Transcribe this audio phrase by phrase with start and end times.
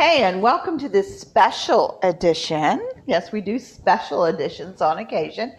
[0.00, 2.80] Okay, and welcome to this special edition.
[3.06, 5.54] Yes, we do special editions on occasion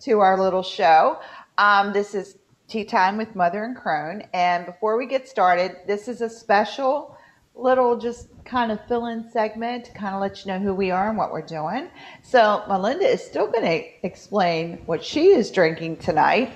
[0.00, 1.20] to our little show.
[1.58, 2.38] Um, this is
[2.68, 4.22] Tea Thyme with Mother and Crone.
[4.32, 7.14] And before we get started, this is a special
[7.54, 10.90] little just kind of fill in segment to kind of let you know who we
[10.90, 11.90] are and what we're doing.
[12.22, 16.50] So, Mylinda is still going to explain what she is drinking tonight.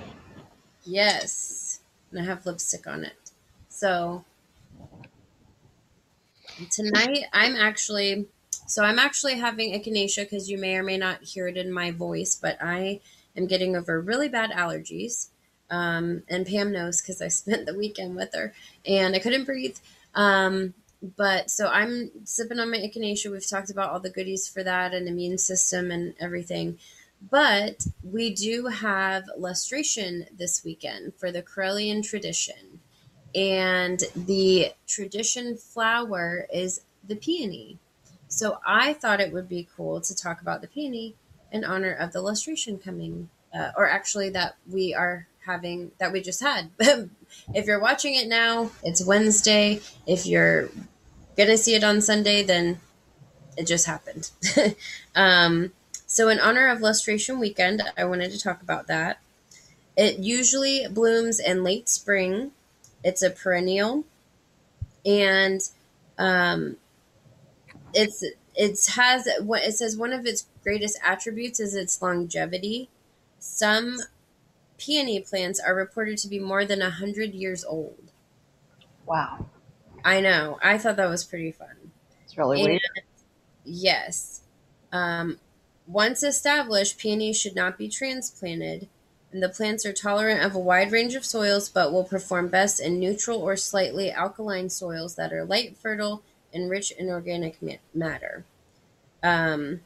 [0.83, 3.29] Yes, and I have lipstick on it.
[3.69, 4.25] So,
[6.69, 8.27] tonight I'm actually
[8.67, 11.91] so I'm actually having echinacea because you may or may not hear it in my
[11.91, 13.01] voice, but I
[13.35, 15.27] am getting over really bad allergies.
[15.69, 18.53] Um, and Pam knows because I spent the weekend with her
[18.85, 19.77] and I couldn't breathe.
[20.13, 20.73] Um,
[21.15, 23.31] but so I'm sipping on my echinacea.
[23.31, 26.79] We've talked about all the goodies for that and immune system and everything.
[27.29, 32.74] But we do have lustration this weekend for the Correllian tradition.
[33.35, 37.77] And the tradition flower is the peony.
[38.27, 41.15] So I thought it would be cool to talk about the peony
[41.51, 46.21] in honor of the lustration coming, uh, or actually that we are having, that we
[46.21, 46.69] just had.
[46.79, 49.81] if you're watching it now, it's Wednesday.
[50.07, 50.69] If you're
[51.35, 52.79] to see it on Sunday, then
[53.57, 54.31] it just happened.
[55.15, 55.73] um,
[56.07, 59.19] so, in honor of Lustration Weekend, I wanted to talk about that.
[59.97, 62.51] It usually blooms in late spring.
[63.05, 64.03] It's a perennial,
[65.05, 65.61] and
[66.17, 66.77] um,
[67.93, 68.23] it's
[68.55, 72.89] it has what it says one of its greatest attributes is its longevity.
[73.39, 73.99] Some
[74.77, 78.11] peony plants are reported to be more than a hundred years old.
[79.05, 79.45] Wow.
[80.03, 80.57] I know.
[80.61, 81.91] I thought that was pretty fun.
[82.23, 82.81] It's really and, weird.
[83.63, 84.41] Yes.
[84.91, 85.39] Um,
[85.87, 88.87] once established, peonies should not be transplanted,
[89.41, 92.99] the plants are tolerant of a wide range of soils but will perform best in
[92.99, 96.21] neutral or slightly alkaline soils that are light, fertile,
[96.53, 97.57] and rich in organic
[97.93, 98.45] matter.
[99.21, 99.81] Um,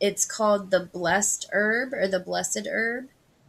[0.00, 3.08] it's called the blessed herb or the blessed herb.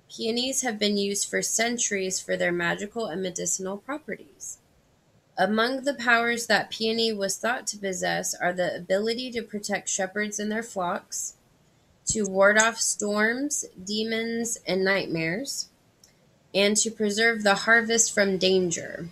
[0.10, 4.58] Peonies have been used for centuries for their magical and medicinal properties.
[5.38, 10.40] Among the powers that Peony was thought to possess are the ability to protect shepherds
[10.40, 11.36] and their flocks,
[12.08, 15.70] to ward off storms, demons, and nightmares,
[16.54, 19.10] and to preserve the harvest from danger.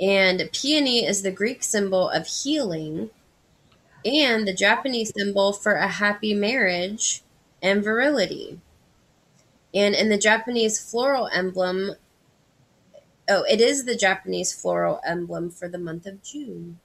[0.00, 3.10] And peony is the Greek symbol of healing
[4.04, 7.22] and the Japanese symbol for a happy marriage
[7.62, 8.60] and virility.
[9.74, 11.92] And in the Japanese floral emblem,
[13.28, 16.80] oh, it is the Japanese floral emblem for the month of June.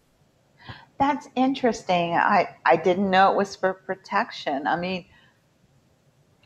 [0.97, 2.13] That's interesting.
[2.13, 4.65] I, I didn't know it was for protection.
[4.65, 5.05] I mean,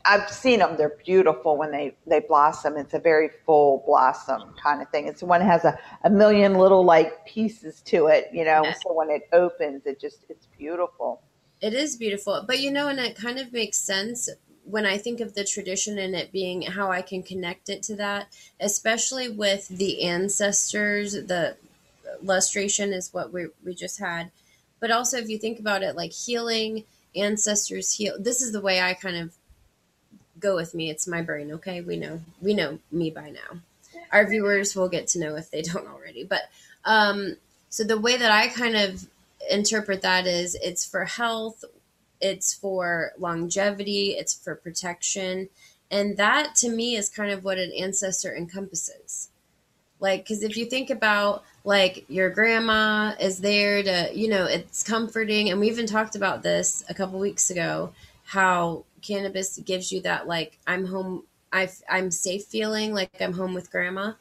[0.06, 0.76] I've seen them.
[0.78, 2.78] They're beautiful when they, they blossom.
[2.78, 5.08] It's a very full blossom kind of thing.
[5.08, 8.64] It's one that has a, a million little like pieces to it, you know.
[8.64, 8.74] Yeah.
[8.84, 11.22] So when it opens, it just it's beautiful.
[11.62, 14.30] It is beautiful, but you know, and it kind of makes sense
[14.64, 17.96] when I think of the tradition and it being how I can connect it to
[17.98, 21.14] that, especially with the ancestors.
[21.14, 21.58] The
[22.22, 24.32] lustration is what we we just had,
[24.80, 26.84] but also if you think about it, like healing
[27.16, 28.16] ancestors heal.
[28.20, 29.36] This is the way I kind of
[30.40, 30.90] go with me.
[30.90, 31.52] It's my brain.
[31.52, 33.60] Okay, we know we know me by now.
[34.12, 36.24] Our viewers will get to know if they don't already.
[36.24, 36.44] But
[36.86, 37.38] um,
[37.70, 39.08] so the way that I kind of
[39.50, 41.64] interpret that is it's for health,
[42.22, 45.50] it's for longevity, it's for protection,
[45.92, 49.30] and that to me is kind of what an ancestor encompasses.
[50.00, 54.84] Like, because if you think about like your grandma is there to, you know, it's
[54.84, 57.92] comforting, and we even talked about this a couple weeks ago
[58.30, 63.56] how cannabis gives you that like I'm home I I'm safe feeling like I'm home
[63.56, 64.14] with grandma.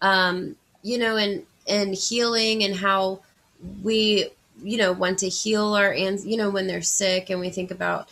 [0.00, 3.20] Um, you know, and and healing and how
[3.82, 4.28] we
[4.62, 7.70] you know want to heal our and you know when they're sick and we think
[7.70, 8.08] about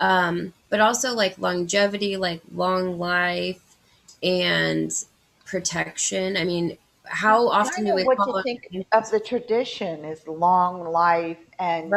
[0.00, 3.76] um but also like longevity like long life
[4.22, 5.04] and
[5.52, 10.84] protection i mean how often do we what you think of the tradition is long
[10.84, 11.92] life and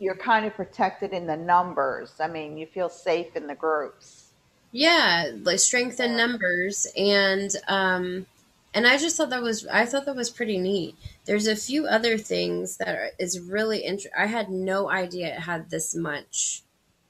[0.00, 2.14] you're kind of protected in the numbers.
[2.20, 4.30] I mean, you feel safe in the groups.
[4.72, 8.26] Yeah, like strength in numbers, and um,
[8.74, 10.96] and I just thought that was I thought that was pretty neat.
[11.24, 14.12] There's a few other things that are, is really interesting.
[14.18, 16.62] I had no idea it had this much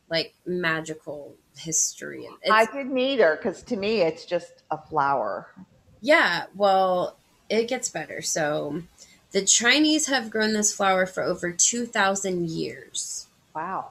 [0.09, 2.29] like magical history.
[2.43, 5.49] It's, I didn't either because to me it's just a flower.
[6.07, 7.17] Yeah, well,
[7.51, 8.23] it gets better.
[8.23, 8.85] So
[9.33, 13.27] the Chinese have grown this flower for over 2,000 years.
[13.53, 13.91] Wow.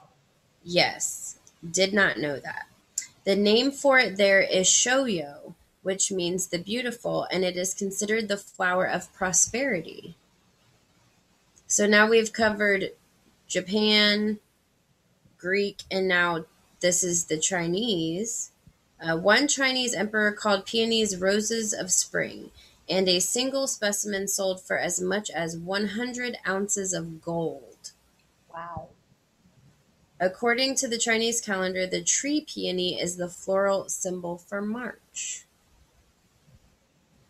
[0.64, 1.36] Yes,
[1.70, 2.68] did not know that.
[3.24, 5.52] The name for it there is shoyo,
[5.82, 10.16] which means the beautiful, and it is considered the flower of prosperity.
[11.66, 12.92] So now we've covered
[13.46, 14.38] Japan,
[15.36, 16.46] Greek, and now
[16.80, 18.52] this is the Chinese.
[19.00, 22.50] Uh, one Chinese emperor called peonies roses of spring,
[22.88, 27.92] and a single specimen sold for as much as 100 ounces of gold.
[28.52, 28.88] Wow.
[30.18, 35.44] According to the Chinese calendar, the tree peony is the floral symbol for March.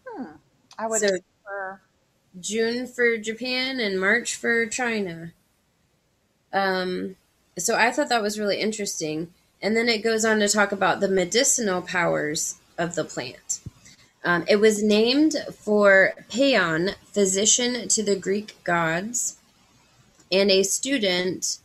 [0.06, 0.36] Hmm.
[0.78, 1.80] I would So- prefer.
[2.38, 5.32] June for Japan and March for China.
[6.52, 7.16] Um,
[7.58, 9.32] so I thought that was really interesting.
[9.62, 13.60] And then it goes on to talk about the medicinal powers of the plant.
[14.24, 19.36] Um, it was named for Paeon, physician to the Greek gods,
[20.32, 21.58] and a student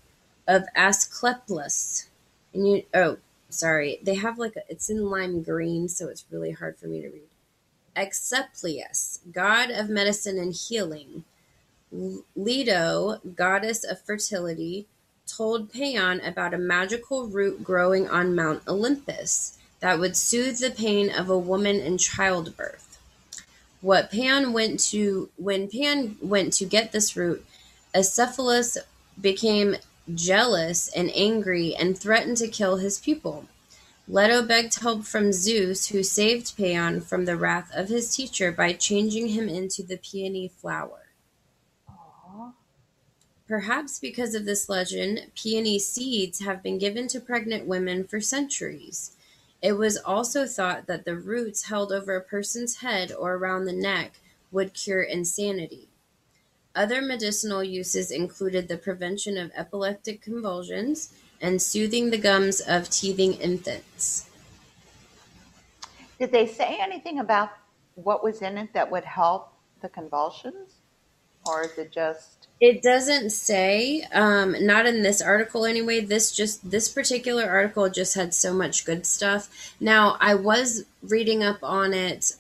[0.48, 2.08] of Asclepius.
[2.54, 3.18] And you, oh,
[3.50, 7.02] sorry, they have like a, it's in lime green, so it's really hard for me
[7.02, 7.30] to read.
[7.96, 11.24] Asclepius, god of medicine and healing.
[12.36, 14.88] Leto, goddess of fertility,
[15.36, 21.10] told Paeon about a magical root growing on Mount Olympus that would soothe the pain
[21.10, 23.00] of a woman in childbirth.
[23.82, 27.46] What Pan went to when Pan went to get this root,
[27.96, 28.78] Acephalus
[29.20, 29.78] became
[30.14, 33.46] jealous and angry and threatened to kill his pupil.
[34.08, 38.74] Leto begged help from Zeus, who saved Paeon from the wrath of his teacher by
[38.74, 41.01] changing him into the peony flower.
[43.52, 49.18] Perhaps because of this legend, peony seeds have been given to pregnant women for centuries.
[49.62, 53.74] It was also thought that the roots held over a person's head or around the
[53.74, 54.22] neck
[54.54, 55.90] would cure insanity.
[56.74, 63.34] Other medicinal uses included the prevention of epileptic convulsions and soothing the gums of teething
[63.34, 64.30] infants.
[66.18, 67.50] Did they say anything about
[67.96, 69.52] what was in it that would help
[69.82, 70.76] the convulsions?
[71.46, 72.41] Or is it just.
[72.62, 76.00] It doesn't say, um, not in this article anyway.
[76.00, 79.76] This just this particular article just had so much good stuff.
[79.80, 82.34] Now I was reading up on it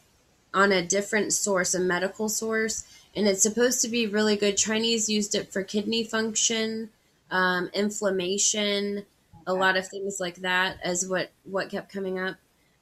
[0.53, 2.83] on a different source, a medical source,
[3.15, 4.57] and it's supposed to be really good.
[4.57, 6.91] Chinese used it for kidney function,
[7.31, 9.07] um, inflammation,
[9.47, 12.35] a lot of things like that, as what what kept coming up.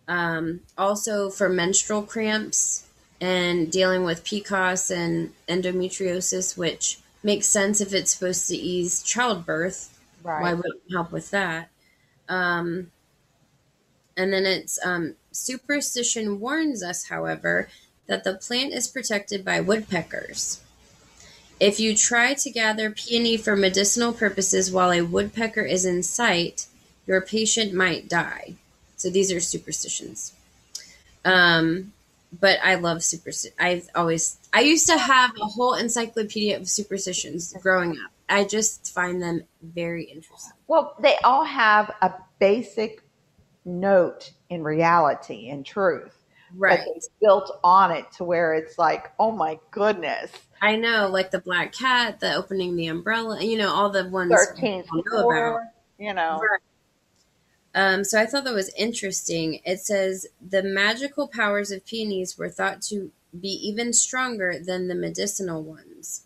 [0.09, 2.85] Um, also for menstrual cramps
[3.21, 9.97] and dealing with PCOS and endometriosis, which makes sense if it's supposed to ease childbirth.
[10.23, 10.57] Why Right.
[10.57, 11.69] would it help with that?
[12.27, 12.91] Um,
[14.17, 17.69] and then it's um, superstition warns us, however,
[18.07, 20.59] that the plant is protected by woodpeckers.
[21.59, 26.67] If you try to gather peony for medicinal purposes while a woodpecker is in sight,
[27.05, 28.55] your patient might die.
[28.95, 30.33] So these are superstitions.
[31.25, 31.93] Um,
[32.31, 33.55] but I love superstition.
[33.59, 38.11] I've always I used to have a whole encyclopedia of superstitions growing up.
[38.29, 40.53] I just find them very interesting.
[40.67, 43.03] Well, they all have a basic
[43.65, 46.15] note in reality and truth.
[46.55, 46.79] Right.
[46.79, 50.31] But it's built on it to where it's like, oh my goodness.
[50.61, 54.31] I know, like the black cat, the opening the umbrella, you know, all the ones
[54.31, 55.61] 13th know about.
[55.97, 56.39] you know.
[56.39, 56.59] Right.
[57.75, 59.61] Um, so I thought that was interesting.
[59.63, 64.95] It says the magical powers of peonies were thought to be even stronger than the
[64.95, 66.25] medicinal ones.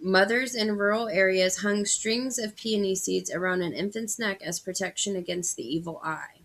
[0.00, 5.16] Mothers in rural areas hung strings of peony seeds around an infant's neck as protection
[5.16, 6.40] against the evil eye.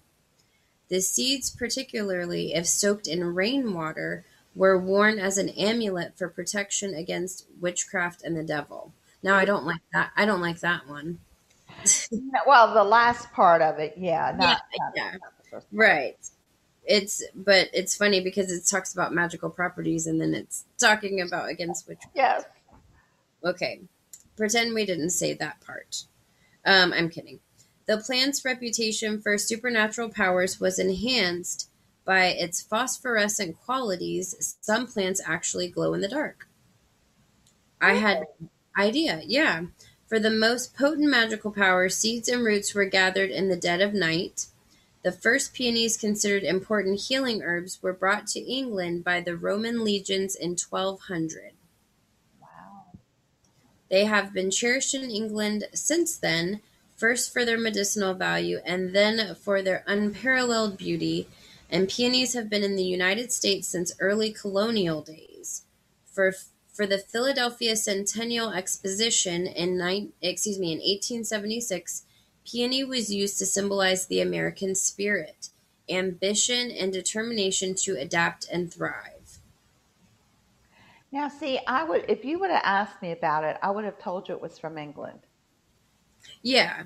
[0.88, 7.46] The seeds, particularly if soaked in rainwater, were worn as an amulet for protection against
[7.60, 8.94] witchcraft and the devil.
[9.24, 10.12] Now I don't like that.
[10.16, 11.20] I don't like that one.
[12.48, 14.32] Well, the last part of it, yeah.
[14.38, 15.12] Not, not- yeah.
[15.12, 15.66] not first part.
[15.72, 16.18] Right.
[16.84, 21.50] It's but it's funny because it talks about magical properties and then it's talking about
[21.50, 22.44] against which Yes.
[23.44, 23.82] okay.
[24.36, 26.06] Pretend we didn't say that part.
[26.66, 27.40] Um, I'm kidding.
[27.86, 31.70] The plant's reputation for supernatural powers was enhanced
[32.06, 34.58] by its phosphorescent qualities.
[34.62, 36.48] Some plants actually glow in the dark.
[37.80, 38.26] I had
[38.78, 39.64] idea, yeah.
[40.12, 43.94] For the most potent magical power, seeds and roots were gathered in the dead of
[43.94, 44.48] night.
[45.04, 50.36] The first peonies considered important healing herbs were brought to England by the Roman legions
[50.36, 51.54] in 1200.
[52.42, 52.48] Wow.
[53.90, 56.60] They have been cherished in England since then,
[56.98, 61.30] first for their medicinal value and then for their unparalleled beauty.
[61.70, 65.62] And peonies have been in the United States since early colonial days.
[66.06, 66.34] For
[66.72, 72.04] for the Philadelphia Centennial Exposition in nine, excuse me in 1876,
[72.46, 75.50] peony was used to symbolize the American spirit,
[75.90, 79.40] ambition, and determination to adapt and thrive.
[81.12, 84.00] Now, see, I would if you would have asked me about it, I would have
[84.00, 85.22] told you it was from England
[86.42, 86.84] Yeah.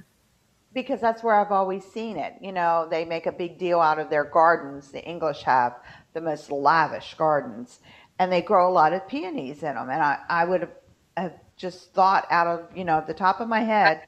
[0.73, 2.33] because that's where I've always seen it.
[2.41, 4.91] You know, they make a big deal out of their gardens.
[4.91, 5.75] The English have
[6.13, 7.79] the most lavish gardens,
[8.19, 9.89] and they grow a lot of peonies in them.
[9.89, 10.71] And I, I would have,
[11.17, 14.03] have just thought out of you know the top of my head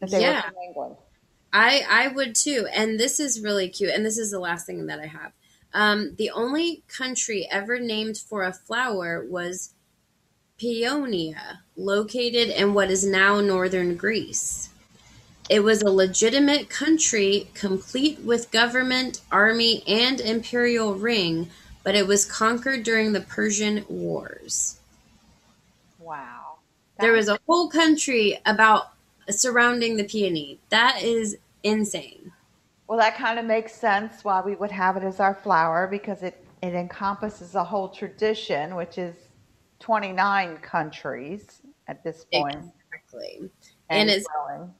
[0.00, 0.96] that they were from England.
[1.52, 2.66] I I would too.
[2.72, 3.90] And this is really cute.
[3.90, 5.32] And this is the last thing that I have.
[5.72, 9.74] Um, the only country ever named for a flower was
[10.58, 14.70] Paeonia, located in what is now northern Greece.
[15.48, 21.50] It was a legitimate country, complete with government, army, and imperial ring,
[21.86, 24.80] but it was conquered during the Persian Wars.
[26.00, 26.56] Wow,
[26.98, 28.88] There was a whole country about
[29.30, 30.58] surrounding the peony.
[30.70, 32.32] That is insane.
[32.88, 36.24] Well, that kind of makes sense why we would have it as our flower because
[36.24, 39.14] it, it encompasses a whole tradition, which is
[39.78, 42.56] 29 countries at this point
[42.92, 43.38] Exactly.
[43.38, 43.50] and
[43.90, 44.74] And it's growing.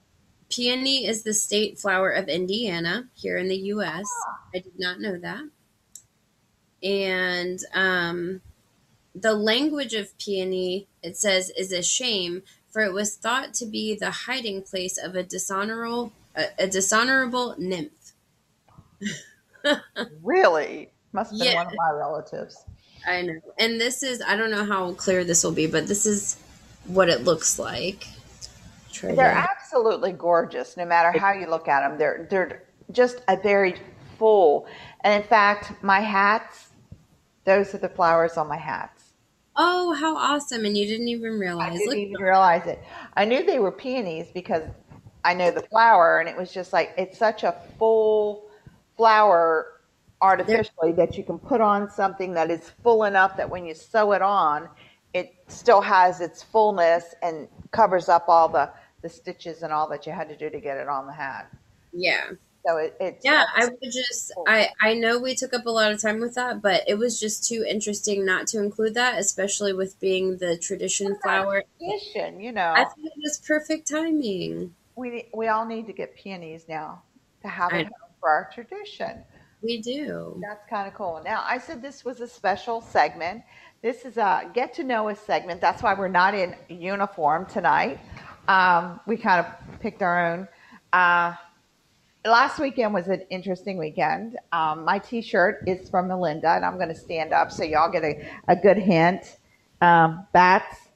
[0.50, 4.06] peony is the state flower of Indiana here in the U.S.
[4.26, 4.38] Ah.
[4.56, 5.44] I did not know that.
[6.83, 8.40] And um,
[9.14, 13.95] the language of peony, it says, is a shame, for it was thought to be
[13.95, 18.12] the hiding place of a dishonorable a, a dishonorable nymph.
[20.23, 20.90] Really?
[21.12, 21.54] Must have been Yeah.
[21.64, 22.62] one of my relatives.
[23.06, 23.40] I know.
[23.59, 26.37] And this is I don't know how clear this will be, but this is
[26.85, 28.06] what it looks like.
[28.92, 31.99] Try They're to- absolutely gorgeous, no matter how you look at them.
[31.99, 33.76] They're they're just a very
[34.18, 34.66] full.
[35.02, 36.65] And in fact, my hats,
[37.47, 39.15] those are the flowers on my hats.
[39.57, 40.67] Oh, how awesome!
[40.67, 41.69] And you didn't even realize.
[41.71, 42.81] I didn't Look, even realize it.
[43.17, 44.65] I knew they were peonies because
[45.25, 48.50] I know the flower, and it was just like it's such a full
[48.97, 49.81] flower
[50.23, 54.12] artificially that you can put on something that is full enough that when you sew
[54.12, 54.69] it on,
[55.15, 58.71] it still has its fullness and covers up all the
[59.03, 61.50] the stitches and all that you had to do to get it on the hat.
[61.93, 62.31] yeah,
[62.66, 63.44] So it, yeah.
[63.54, 64.32] I would just.
[64.49, 67.20] I I know we took up a lot of time with that, but it was
[67.20, 71.62] just too interesting not to include that, especially with being the tradition flower.
[71.78, 72.73] tradition, you know.
[72.75, 74.75] I thought it was perfect timing.
[74.96, 77.02] we we all need to get peonies now
[77.42, 77.88] to have it
[78.20, 79.23] for our tradition.
[79.62, 80.40] We do.
[80.42, 81.23] That's kind of cool.
[81.25, 83.42] Now, I said this was a special segment.
[83.82, 85.61] This is a get to know us segment.
[85.61, 88.00] That's why we're not in uniform tonight.
[88.49, 90.49] Um, we kind of picked our own.
[90.92, 91.35] Uh,
[92.26, 94.38] last weekend was an interesting weekend.
[94.52, 97.90] Um, my t shirt is from Mylinda, and I'm going to stand up so y'all
[97.90, 99.38] get a, a good hint.
[99.80, 100.88] Um, bats.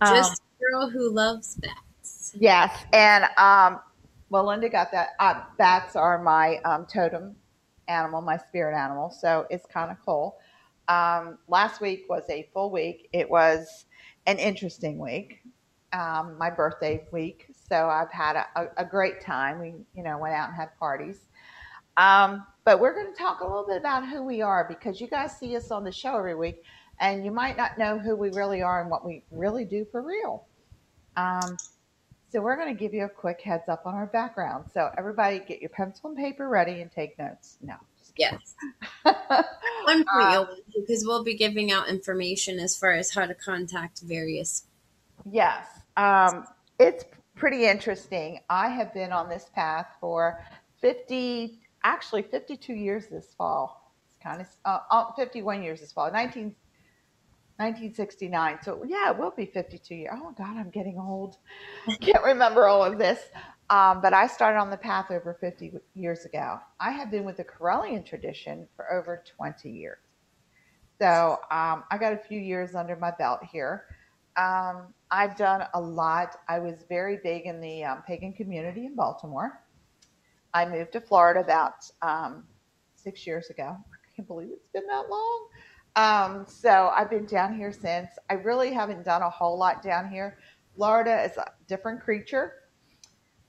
[0.00, 2.34] Um, Just a girl who loves bats.
[2.38, 3.80] Yes, and um,
[4.30, 5.10] well, got that.
[5.20, 7.36] Uh, bats are my um, totem
[7.88, 10.38] animal, my spirit animal, so it's kind of cool.
[10.88, 13.08] Um, last week was a full week.
[13.12, 13.86] It was
[14.26, 15.40] an interesting week,
[15.92, 17.53] um, my birthday week.
[17.68, 19.60] So I've had a, a, a great time.
[19.60, 21.20] We, you know, went out and had parties.
[21.96, 25.06] Um, but we're going to talk a little bit about who we are because you
[25.06, 26.62] guys see us on the show every week,
[27.00, 30.02] and you might not know who we really are and what we really do for
[30.02, 30.44] real.
[31.16, 31.56] Um,
[32.32, 34.64] so we're going to give you a quick heads up on our background.
[34.72, 37.58] So everybody, get your pencil and paper ready and take notes.
[37.62, 37.74] No,
[38.16, 38.54] Yes.
[39.04, 39.44] kidding.
[39.84, 40.48] One point Uh, to,
[40.80, 44.64] because we'll be giving out information as far as how to contact various.
[45.30, 45.66] yes,
[45.96, 46.44] um,
[46.80, 48.40] it's pretty interesting.
[48.48, 50.40] I have been on this path for
[50.80, 53.92] fifty, actually fifty-two years this fall.
[54.08, 56.10] It's kind of uh, uh, fifty-one years this fall.
[56.10, 56.54] 19,
[57.56, 58.58] 1969.
[58.62, 60.14] So yeah, it will be fifty-two years.
[60.16, 61.36] Oh God, I'm getting old.
[61.86, 63.20] I Can't remember all of this.
[63.70, 66.58] Um, but I started on the path over 50 years ago.
[66.80, 69.98] I have been with the Correllian tradition for over 20 years.
[71.00, 73.84] So um, I got a few years under my belt here.
[74.36, 76.36] Um, I've done a lot.
[76.48, 79.60] I was very big in the um, pagan community in Baltimore.
[80.52, 82.44] I moved to Florida about um,
[82.94, 83.76] six years ago.
[83.76, 85.48] I can't believe it's been that long.
[85.96, 88.10] Um, so I've been down here since.
[88.30, 90.38] I really haven't done a whole lot down here.
[90.76, 92.54] Florida is a different creature.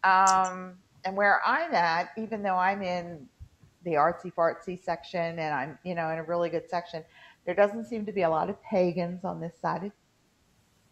[0.04, 3.28] Um, and where I'm at, even though I'm in
[3.84, 7.04] the artsy fartsy section and I'm, you know, in a really good section,
[7.46, 9.92] there doesn't seem to be a lot of pagans on this side of,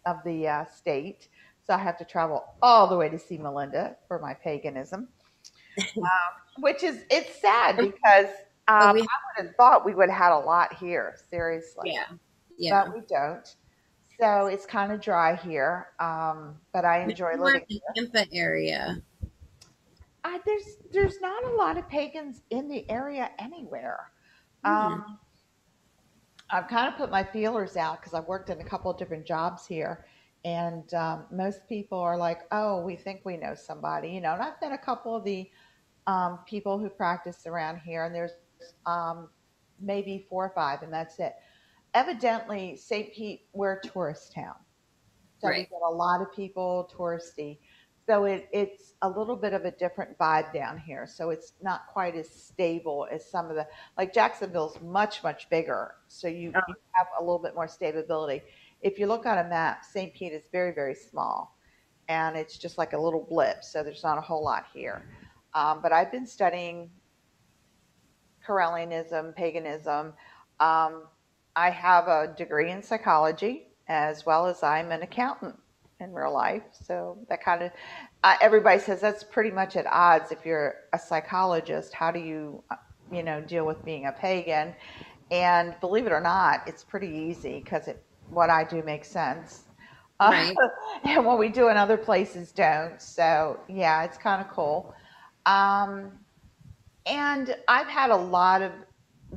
[0.06, 1.28] of the uh, state.
[1.66, 5.08] So I have to travel all the way to see Mylinda for my paganism,
[5.96, 6.04] um,
[6.58, 8.26] which is, it's sad because
[8.68, 9.06] um, we- I
[9.38, 12.04] would have thought we would have had a lot here, seriously Yeah.
[12.58, 12.84] Yeah.
[12.84, 13.56] but we don't.
[14.20, 19.02] So it's kind of dry here, um, but I enjoy living in the Tampa area.
[20.22, 24.12] I, there's there's not a lot of pagans in the area anywhere.
[24.64, 25.18] Um,
[26.54, 29.26] I've kind of put my feelers out because I've worked in a couple of different
[29.26, 30.06] jobs here.
[30.44, 34.34] And um, most people are like, oh, we think we know somebody, you know.
[34.34, 35.50] And I've met a couple of the
[36.06, 38.32] um, people who practice around here, and there's
[38.86, 39.30] um,
[39.80, 41.34] maybe four or five, and that's it.
[41.92, 43.12] Evidently, St.
[43.12, 44.54] Pete, we're a tourist town.
[45.38, 45.58] So right.
[45.58, 47.58] we get a lot of people touristy.
[48.06, 51.06] So it, it's a little bit of a different vibe down here.
[51.06, 55.94] So it's not quite as stable as some of the, like Jacksonville's much, much bigger.
[56.08, 56.60] So you, oh.
[56.68, 58.42] you have a little bit more stability.
[58.82, 60.12] If you look on a map, St.
[60.12, 61.56] Pete is very, very small
[62.08, 63.64] and it's just like a little blip.
[63.64, 65.06] So there's not a whole lot here.
[65.54, 66.90] Um, but I've been studying
[68.46, 70.12] Correllianism, paganism.
[70.60, 71.04] Um,
[71.56, 75.58] I have a degree in psychology as well as I'm an accountant
[76.04, 76.62] in real life.
[76.72, 77.72] So that kind of
[78.22, 80.30] uh, everybody says that's pretty much at odds.
[80.30, 82.76] If you're a psychologist, how do you, uh,
[83.10, 84.74] you know, deal with being a pagan?
[85.30, 89.64] And believe it or not, it's pretty easy because it what I do makes sense.
[90.20, 90.54] Right.
[90.56, 90.68] Uh,
[91.08, 93.00] and what we do in other places don't.
[93.00, 94.94] So yeah, it's kind of cool.
[95.46, 96.12] Um,
[97.06, 98.72] and I've had a lot of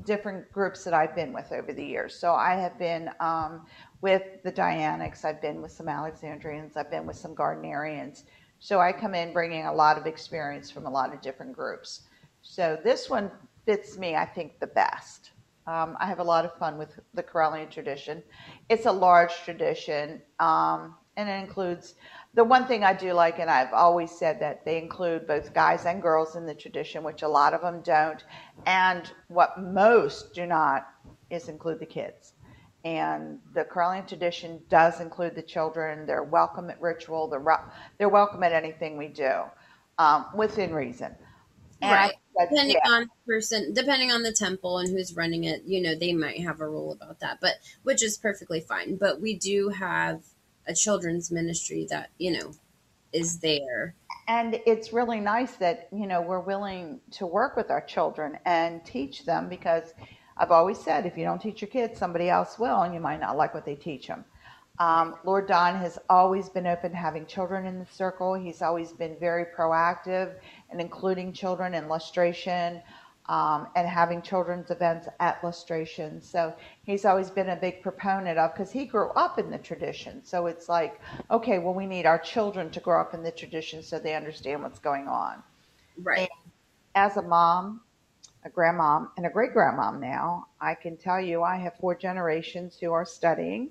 [0.05, 2.17] different groups that I've been with over the years.
[2.17, 3.65] So I have been um,
[4.01, 8.23] with the Dianics, I've been with some Alexandrians, I've been with some Gardnerians.
[8.59, 12.01] So I come in bringing a lot of experience from a lot of different groups.
[12.41, 13.31] So this one
[13.65, 15.31] fits me, I think, the best.
[15.67, 18.23] Um, I have a lot of fun with the Correllian tradition.
[18.69, 21.95] It's a large tradition, um, and it includes
[22.35, 25.85] the one thing I do like, and I've always said that they include both guys
[25.85, 28.23] and girls in the tradition, which a lot of them don't.
[28.65, 30.87] And what most do not
[31.29, 32.33] is include the kids.
[32.87, 36.05] And the Correllian tradition does include the children.
[36.05, 37.27] They're welcome at ritual.
[37.27, 37.43] They're,
[37.97, 39.41] they're welcome at anything we do
[39.97, 41.13] um, within reason.
[41.81, 42.13] And right.
[42.39, 42.91] depending yeah.
[42.91, 46.39] on the person, depending on the temple and who's running it, you know, they might
[46.39, 48.95] have a rule about that, but which is perfectly fine.
[48.95, 50.23] But we do have
[50.65, 52.51] a children's ministry that you know
[53.13, 53.95] is there
[54.27, 58.83] and it's really nice that you know we're willing to work with our children and
[58.85, 59.93] teach them because
[60.39, 63.19] i've always said if you don't teach your kids somebody else will and you might
[63.19, 64.23] not like what they teach them
[64.79, 68.91] um, lord don has always been open to having children in the circle he's always
[68.91, 70.35] been very proactive
[70.69, 72.81] and including children in lustration
[73.29, 76.21] um, and having children's events at lustration.
[76.21, 80.23] So he's always been a big proponent of because he grew up in the tradition.
[80.23, 83.83] So it's like, okay, well, we need our children to grow up in the tradition
[83.83, 85.43] so they understand what's going on.
[86.01, 86.19] Right.
[86.19, 86.51] And
[86.95, 87.81] as a mom,
[88.47, 92.77] a grandmom, and a great grandmom now, I can tell you I have four generations
[92.79, 93.69] who are studying.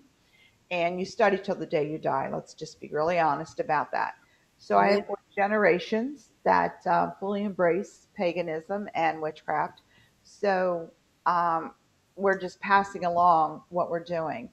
[0.70, 2.28] And you study till the day you die.
[2.32, 4.14] Let's just be really honest about that.
[4.58, 4.78] So.
[4.78, 9.82] I have four generations that uh, fully embrace paganism and witchcraft.
[10.24, 10.90] So
[11.26, 11.72] um,
[12.16, 14.48] we're just passing along what we're doing.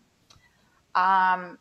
[0.95, 1.57] Um,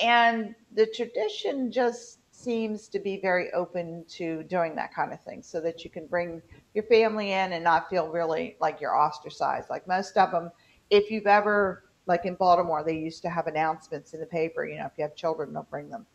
[0.00, 5.42] and the tradition just seems to be very open to doing that kind of thing
[5.42, 6.40] so that you can bring
[6.74, 9.68] your family in and not feel really like you're ostracized.
[9.68, 10.50] Like most of them,
[10.90, 14.78] if you've ever, like in Baltimore, they used to have announcements in the paper, you
[14.78, 16.06] know, if you have children, they'll bring them.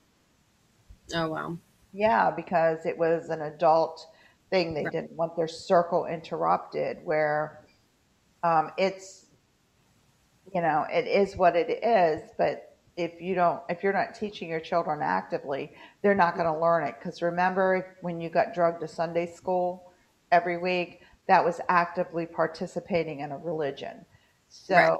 [1.13, 1.57] Oh, wow.
[1.91, 4.07] Yeah, because it was an adult
[4.49, 4.73] thing.
[4.73, 4.91] They right.
[4.91, 6.97] didn't want their circle interrupted.
[7.03, 7.65] Where
[8.43, 9.25] um, it's,
[10.53, 12.31] you know, it is what it is.
[12.37, 16.59] But if you don't, if you're not teaching your children actively, they're not going to
[16.59, 16.95] learn it.
[16.99, 19.91] Because remember, when you got drugged to Sunday school
[20.31, 24.05] every week, that was actively participating in a religion.
[24.49, 24.75] So.
[24.75, 24.97] Right.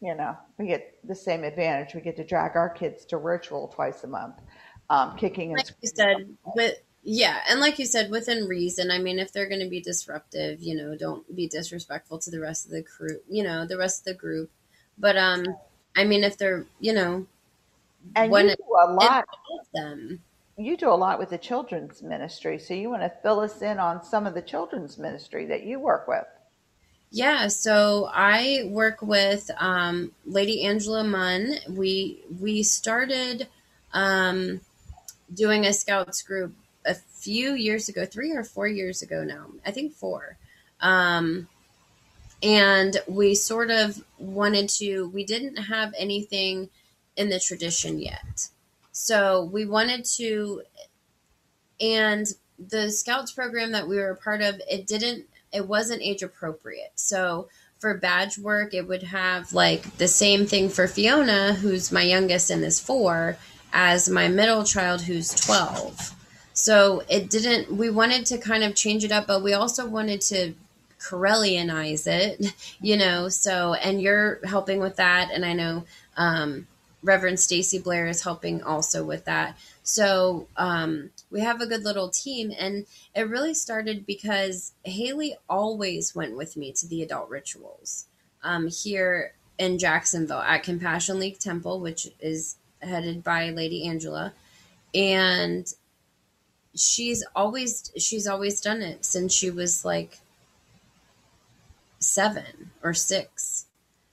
[0.00, 1.92] You know, we get the same advantage.
[1.92, 4.36] We get to drag our kids to ritual twice a month
[4.90, 6.16] um, kicking like you said
[6.56, 9.80] but yeah and like you said within reason i mean if they're going to be
[9.80, 13.76] disruptive you know don't be disrespectful to the rest of the crew you know the
[13.76, 14.50] rest of the group
[14.96, 15.44] but um
[15.98, 17.26] i mean if they're you know
[18.16, 19.24] and you do a lot
[19.74, 20.20] them
[20.56, 23.78] you do a lot with the children's ministry so you want to fill us in
[23.78, 26.26] on some of the children's ministry that you work with
[27.10, 31.54] yeah, so I work with um, Lady Angela Munn.
[31.70, 33.48] We we started
[33.94, 34.60] um,
[35.32, 39.46] doing a scouts group a few years ago, three or four years ago now.
[39.64, 40.36] I think four.
[40.80, 41.48] Um,
[42.42, 46.70] and we sort of wanted to, we didn't have anything
[47.16, 48.48] in the tradition yet.
[48.92, 50.62] So we wanted to,
[51.80, 52.26] and
[52.58, 56.92] the scouts program that we were a part of, it didn't, it wasn't age appropriate.
[56.96, 57.48] So
[57.78, 62.50] for badge work, it would have like the same thing for Fiona, who's my youngest
[62.50, 63.36] and is four
[63.72, 66.14] as my middle child who's 12.
[66.52, 70.20] So it didn't, we wanted to kind of change it up, but we also wanted
[70.22, 70.54] to
[71.00, 73.28] Correllianize it, you know.
[73.28, 75.84] So, and you're helping with that, and I know
[76.16, 76.66] um,
[77.02, 79.56] Reverend Stacy Blair is helping also with that.
[79.82, 86.14] So um, we have a good little team, and it really started because Haley always
[86.14, 88.06] went with me to the adult rituals
[88.42, 94.32] um, here in Jacksonville at Compassion League Temple, which is headed by Lady Angela,
[94.94, 95.72] and
[96.74, 100.20] she's always she's always done it since she was like
[101.98, 103.66] seven or six.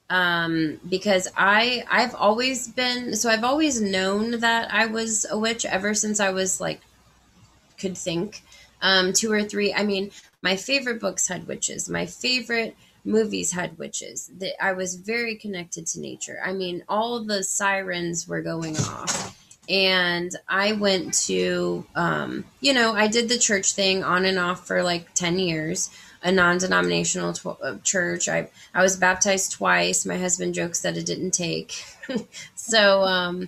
[0.08, 5.66] Um because i i've always been so i've always known that i was a witch
[5.66, 6.82] ever since i was like
[7.80, 8.44] could think.
[8.84, 10.12] Um two or three i mean
[10.44, 11.90] my favorite books had witches.
[11.90, 14.30] My favorite movies had witches.
[14.38, 16.40] That i was very connected to nature.
[16.46, 22.94] I mean all the sirens were going off and i went to um you know
[22.94, 25.90] i did the church thing on and off for like 10 years
[26.26, 28.28] a non-denominational tw- uh, church.
[28.28, 30.06] I I was baptized twice.
[30.06, 31.86] My husband jokes that it didn't take.
[32.56, 33.48] so, um,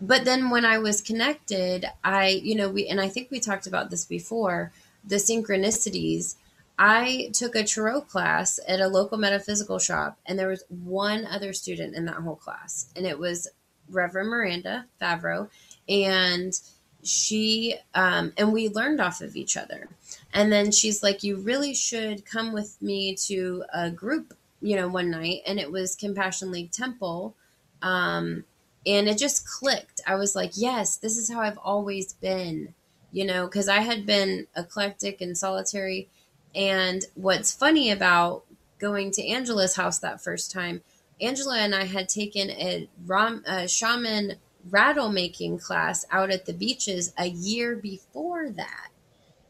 [0.00, 3.66] but then when I was connected, I you know we and I think we talked
[3.66, 4.72] about this before
[5.04, 6.36] the synchronicities.
[6.78, 11.52] I took a tarot class at a local metaphysical shop, and there was one other
[11.52, 13.48] student in that whole class, and it was
[13.90, 15.48] Reverend Miranda Favreau,
[15.88, 16.58] and
[17.04, 19.88] she um, and we learned off of each other.
[20.32, 24.88] And then she's like you really should come with me to a group you know
[24.88, 25.42] one night.
[25.46, 27.34] And it was compassion league temple
[27.82, 28.44] um,
[28.86, 30.00] and it just clicked.
[30.06, 32.74] I was like yes this is how i've always been
[33.12, 36.08] you know because i had been eclectic and solitary.
[36.54, 38.44] And what's funny about
[38.78, 40.82] going to angela's house that first time
[41.20, 44.34] angela and i had taken a, ram, a shaman
[44.70, 48.88] rattle making class out at the beaches a year before that.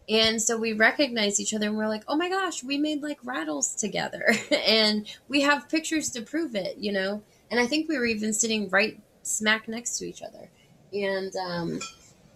[0.09, 3.19] And so we recognized each other and we're like, oh my gosh, we made like
[3.25, 4.35] rattles together.
[4.67, 7.23] and we have pictures to prove it, you know?
[7.51, 10.51] And I think we were even sitting right smack next to each other.
[10.93, 11.81] And, um,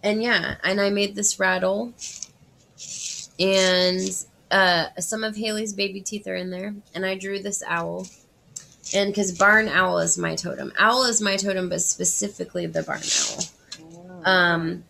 [0.01, 1.93] and yeah, and I made this rattle
[3.39, 6.73] and, uh, some of Haley's baby teeth are in there.
[6.95, 8.07] And I drew this owl
[8.93, 10.73] and because barn owl is my totem.
[10.77, 14.23] Owl is my totem, but specifically the barn owl.
[14.25, 14.83] Um,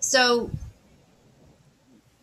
[0.00, 0.50] so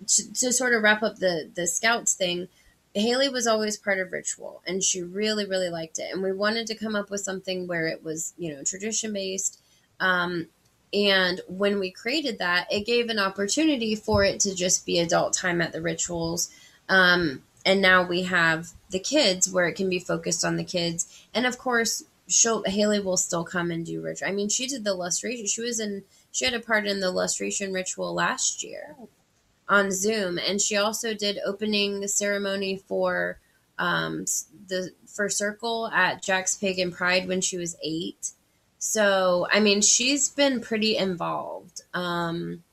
[0.07, 2.47] to, to sort of wrap up the the scouts thing,
[2.93, 6.13] Haley was always part of ritual, and she really really liked it.
[6.13, 9.61] And we wanted to come up with something where it was you know tradition based.
[9.99, 10.47] Um,
[10.93, 15.33] and when we created that, it gave an opportunity for it to just be adult
[15.33, 16.49] time at the rituals.
[16.89, 21.07] Um, and now we have the kids where it can be focused on the kids
[21.33, 24.83] and of course she'll haley will still come and do ritual i mean she did
[24.83, 28.95] the lustration she was in she had a part in the lustration ritual last year
[29.67, 33.39] on zoom and she also did opening the ceremony for
[33.79, 34.25] um
[34.67, 38.31] the for circle at jack's pagan pride when she was eight.
[38.77, 42.63] So i mean she's been pretty involved um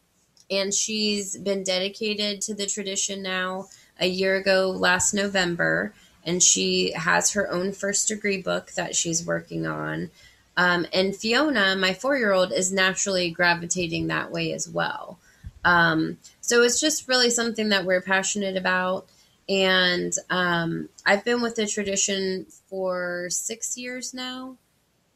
[0.50, 3.66] and she's been dedicated to the tradition now.
[4.00, 5.92] A year ago last November,
[6.24, 10.10] and she has her own first degree book that she's working on.
[10.56, 15.18] Um, and Fiona, my four year old, is naturally gravitating that way as well.
[15.64, 19.06] Um, so it's just really something that we're passionate about.
[19.48, 24.56] And um, I've been with the tradition for six years now.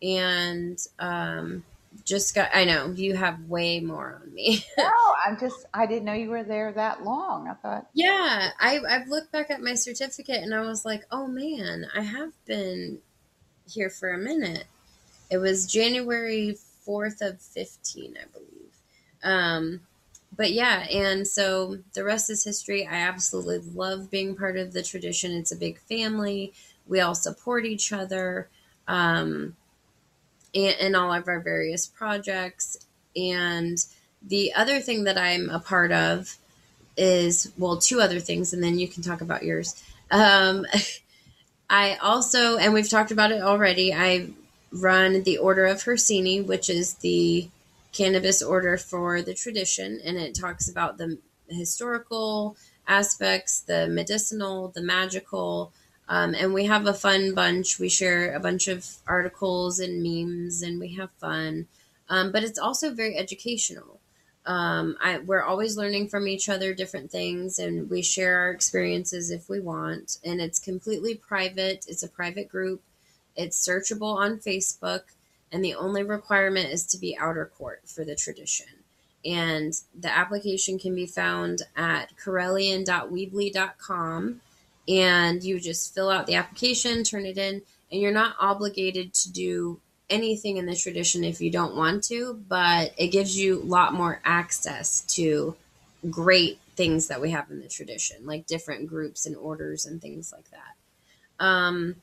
[0.01, 1.65] And um,
[2.05, 4.65] just got i know you have way more on me.
[4.79, 4.91] No
[5.25, 7.49] i'm just i didn't know you were there that long.
[7.49, 11.27] I thought yeah I, i've looked back at my certificate and i was like oh
[11.27, 12.99] man i have been
[13.71, 14.65] here for a minute.
[15.31, 18.73] It was january 4th of 15 i believe.
[19.23, 19.81] Um
[20.37, 22.87] but yeah and so the rest is history.
[22.87, 25.33] I absolutely love being part of the tradition.
[25.33, 26.53] It's a big family.
[26.89, 28.49] We all support each other.
[28.89, 29.57] Um
[30.53, 32.77] in all of our various projects.
[33.17, 33.79] And
[34.21, 36.37] the other thing that I'm a part of
[36.97, 39.83] is, well, two other things, and then you can talk about yours.
[40.11, 40.67] Um,
[41.71, 44.29] I also, and we've talked about it already, I
[44.71, 47.49] run the Order of Hersini, which is the
[47.93, 54.83] cannabis order for the tradition, and it talks about the historical aspects, the medicinal, the
[54.83, 55.73] magical,
[56.09, 57.79] um, and we have a fun bunch.
[57.79, 61.69] We share a bunch of articles and memes, and we have fun.
[62.09, 64.01] Um, but it's also very educational.
[64.45, 69.31] Um, I, we're always learning from each other different things, and we share our experiences
[69.31, 70.19] if we want.
[70.25, 71.87] And it's completely private.
[71.89, 72.83] It's a private group.
[73.37, 75.03] It's searchable on Facebook,
[75.51, 78.67] and the only requirement is to be outer court for the tradition.
[79.25, 84.41] And the application can be found at corellian.weebly.com
[84.89, 89.33] and you just fill out the application, turn it in, and you're not obligated to
[89.33, 93.65] do anything in the tradition if you don't want to, but it gives you a
[93.65, 95.57] lot more access to
[96.11, 100.33] great things that we have in the tradition, like different groups and orders and things
[100.33, 101.45] like that.
[101.45, 101.97] Um,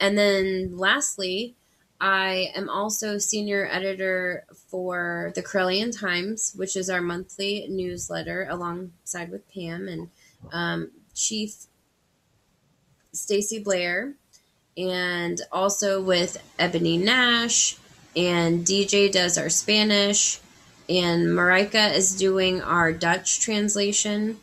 [0.00, 1.54] and then lastly,
[2.00, 9.30] I am also senior editor for the Correllian Times, which is our monthly newsletter alongside
[9.30, 10.10] with Pam and
[10.52, 11.66] um, Chief
[13.16, 14.12] Stacy Blair,
[14.76, 17.76] and also with Ebony Nash,
[18.14, 20.40] and DJ does our Spanish,
[20.88, 24.38] and Marika is doing our Dutch translation.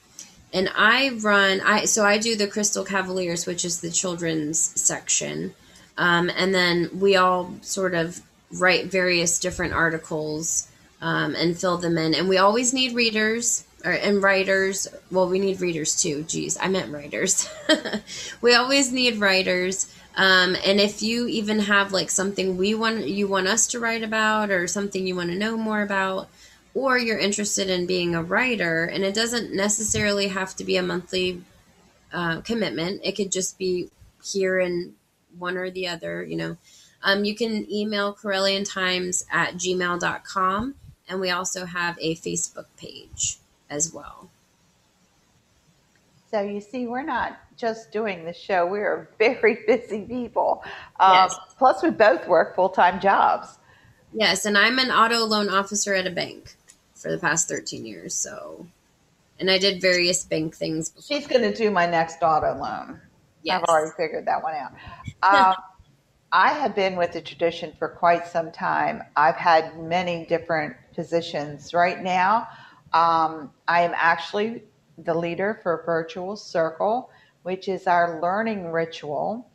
[0.51, 5.53] And I run I so I do the Crystal Cavaliers, which is the children's section.
[5.97, 10.67] Um, and then we all sort of write various different articles
[11.01, 12.13] um, and fill them in.
[12.13, 14.87] And we always need readers or and writers.
[15.11, 16.23] Well, we need readers too.
[16.23, 17.49] Geez, I meant writers.
[18.41, 19.93] we always need writers.
[20.15, 24.03] Um, and if you even have like something we want you want us to write
[24.03, 26.29] about or something you want to know more about,
[26.73, 30.83] or you're interested in being a writer, and it doesn't necessarily have to be a
[30.83, 31.41] monthly
[32.11, 33.01] uh, commitment.
[33.03, 33.89] It could just be
[34.23, 34.93] here and
[35.37, 36.57] one or the other, you know.
[37.05, 40.75] Um, you can email Correllian Times at gmail.com,
[41.09, 43.39] and we also have a Facebook page
[43.73, 44.29] as well.
[46.31, 48.65] So you see, we're not just doing the show.
[48.65, 50.63] We are very busy people.
[50.99, 51.37] Um, yes.
[51.57, 53.57] Plus, we both work full time jobs.
[54.13, 56.55] Yes, and I'm an auto loan officer at a bank
[56.95, 58.13] for the past 13 years.
[58.13, 58.65] So,
[59.39, 60.89] and I did various bank things.
[60.89, 61.03] Before.
[61.03, 62.99] She's going to do my next auto loan.
[63.41, 63.61] Yes.
[63.61, 64.71] I've already figured that one out.
[65.21, 65.55] Um,
[66.31, 69.03] I have been with the tradition for quite some time.
[69.15, 71.75] I've had many different positions.
[71.75, 72.47] Right now,
[72.93, 74.63] um, I am actually
[74.99, 77.09] the leader for Virtual Circle,
[77.43, 79.49] which is our learning ritual.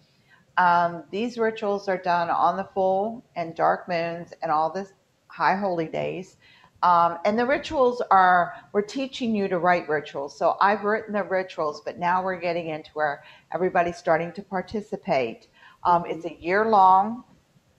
[0.56, 4.88] Um, these rituals are done on the full and dark moons and all the
[5.28, 6.36] high holy days.
[6.82, 10.36] Um, and the rituals are, we're teaching you to write rituals.
[10.36, 15.48] So I've written the rituals, but now we're getting into where everybody's starting to participate.
[15.84, 17.24] Um, it's a year long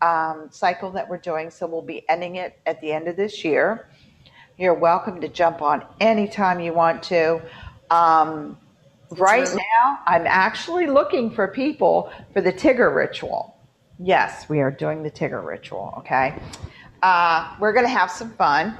[0.01, 3.43] um, cycle that we're doing, so we'll be ending it at the end of this
[3.43, 3.89] year.
[4.59, 7.41] You're welcome to jump on anytime you want to.
[7.89, 8.57] Um,
[9.11, 13.55] right now, I'm actually looking for people for the Tigger ritual.
[13.99, 16.37] Yes, we are doing the Tigger ritual, okay?
[17.01, 18.77] Uh, we're going to have some fun.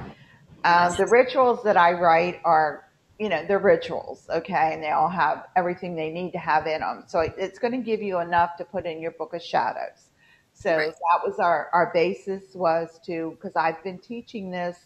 [0.64, 2.86] Uh, the rituals that I write are,
[3.18, 6.80] you know, they're rituals, okay, and they all have everything they need to have in
[6.80, 7.04] them.
[7.06, 10.10] So it's going to give you enough to put in your book of shadows.
[10.52, 10.92] So right.
[10.92, 14.76] that was our our basis was to because I've been teaching this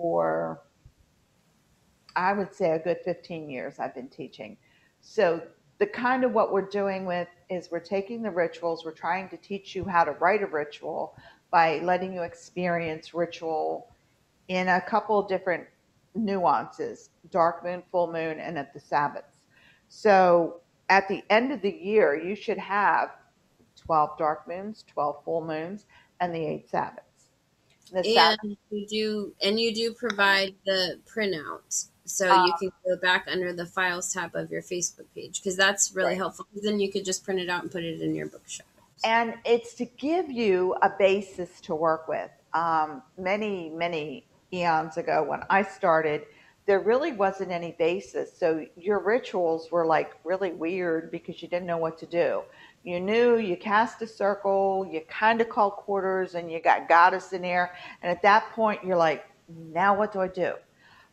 [0.00, 0.62] for
[2.16, 4.56] I would say a good 15 years I've been teaching.
[5.00, 5.42] So
[5.78, 9.36] the kind of what we're doing with is we're taking the rituals, we're trying to
[9.36, 11.16] teach you how to write a ritual,
[11.50, 13.88] by letting you experience ritual
[14.48, 15.64] in a couple different
[16.14, 19.46] nuances dark moon, full moon, and at the Sabbats.
[19.88, 23.10] So at the end of the year, you should have
[23.76, 25.86] 12 dark moons, 12 full moons,
[26.20, 27.09] and the eight Sabbats.
[27.92, 32.96] The and you do, and you do provide the printout, so uh, you can go
[32.96, 36.18] back under the files tab of your Facebook page because that's really right.
[36.18, 36.46] helpful.
[36.62, 38.66] Then you could just print it out and put it in your bookshop
[39.04, 42.30] and it's to give you a basis to work with.
[42.52, 46.22] Um, many, many eons ago, when I started,
[46.66, 48.36] there really wasn't any basis.
[48.36, 52.42] So your rituals were like really weird because you didn't know what to do.
[52.82, 57.32] You knew you cast a circle, you kind of call quarters, and you got goddess
[57.32, 57.74] in there.
[58.02, 60.54] And at that point, you're like, now what do I do?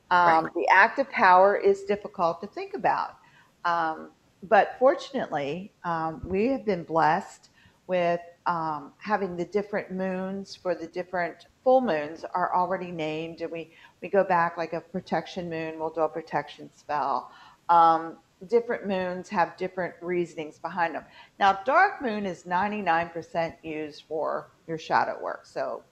[0.10, 0.54] Um, right.
[0.54, 3.18] The active power is difficult to think about.
[3.66, 4.12] Um,
[4.44, 7.50] but fortunately, um, we have been blessed
[7.88, 13.52] with um, having the different moons for the different full moons are already named, and
[13.52, 15.80] we we go back like a protection moon.
[15.80, 17.32] We'll do a protection spell.
[17.68, 21.04] Um, different moons have different reasonings behind them.
[21.40, 25.84] Now, dark moon is 99% used for your shadow work, so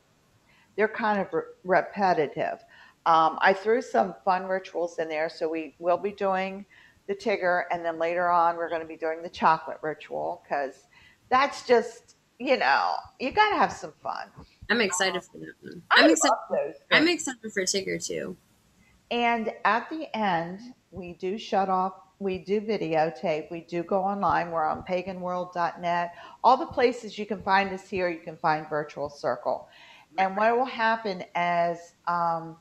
[0.75, 2.63] they're kind of re- repetitive.
[3.05, 6.65] Um, I threw some fun rituals in there, so we will be doing
[7.07, 10.87] the Tigger, and then later on we're going to be doing the chocolate ritual because
[11.29, 14.27] that's just you know you got to have some fun.
[14.69, 15.83] I'm excited for that one.
[15.91, 16.35] I'm excited.
[16.91, 18.35] I'm excited for Tigger too.
[19.11, 20.59] And at the end,
[20.91, 21.93] we do shut off.
[22.19, 23.51] We do videotape.
[23.51, 24.51] We do go online.
[24.51, 26.13] We're on paganworld.net.
[26.43, 29.67] All the places you can find us here, you can find Virtual Circle.
[30.17, 32.55] And what will happen as um,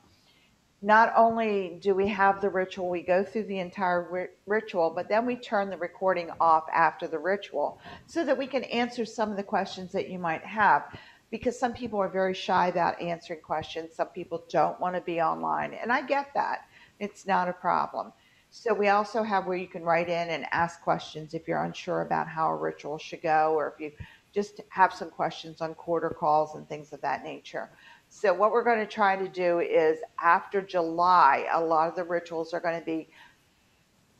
[0.81, 5.07] not only do we have the ritual, we go through the entire ri- ritual, but
[5.07, 9.31] then we turn the recording off after the ritual so that we can answer some
[9.31, 10.83] of the questions that you might have.
[11.31, 15.21] Because some people are very shy about answering questions, some people don't want to be
[15.21, 16.67] online, and I get that.
[16.99, 18.13] It's not a problem.
[18.57, 22.03] So we also have where you can write in and ask questions if you're unsure
[22.03, 23.91] about how a ritual should go, or if you
[24.33, 27.69] just have some questions on quarter calls and things of that nature.
[28.07, 32.05] So what we're going to try to do is after July, a lot of the
[32.05, 33.09] rituals are going to be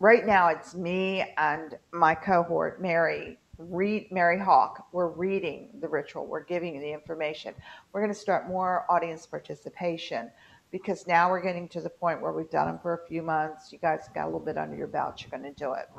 [0.02, 4.88] right now it's me and my cohort, Mary, read Mary Hawk.
[4.92, 6.28] We're reading the ritual.
[6.28, 7.56] We're giving you the information.
[7.94, 10.30] We're going to start more audience participation
[10.72, 13.72] because now we're getting to the point where we've done them for a few months.
[13.72, 15.22] You guys got a little bit under your belt.
[15.22, 15.90] You're going to do it.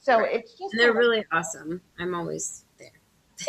[0.00, 0.34] So right.
[0.34, 1.80] it's just and they're really awesome.
[1.98, 2.90] I'm always there.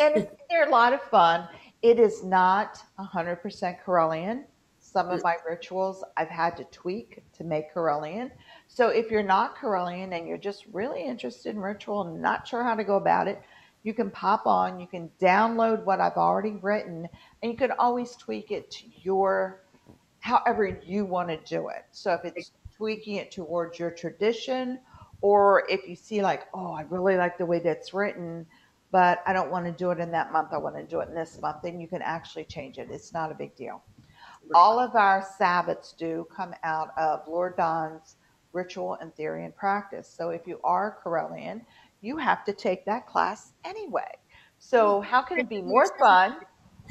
[0.00, 1.48] and they're a lot of fun.
[1.82, 3.40] It is not 100%
[3.84, 4.44] Correllian.
[4.78, 8.30] Some of my rituals I've had to tweak to make Correllian.
[8.66, 12.64] So if you're not Correllian and you're just really interested in ritual and not sure
[12.64, 13.40] how to go about it,
[13.82, 17.08] you can pop on, you can download what I've already written,
[17.42, 19.62] and you can always tweak it to your
[20.20, 21.84] however you want to do it.
[21.92, 24.78] So if it's tweaking it towards your tradition,
[25.22, 28.46] or if you see like, oh, I really like the way that's written,
[28.90, 30.48] but I don't want to do it in that month.
[30.52, 31.58] I want to do it in this month.
[31.62, 32.88] Then you can actually change it.
[32.90, 33.82] It's not a big deal.
[34.54, 38.16] All of our Sabbats do come out of Lord Don's
[38.52, 40.08] ritual and theory and practice.
[40.08, 41.60] So if you are Correllian,
[42.00, 44.10] you have to take that class anyway.
[44.58, 46.36] So how can it be more fun?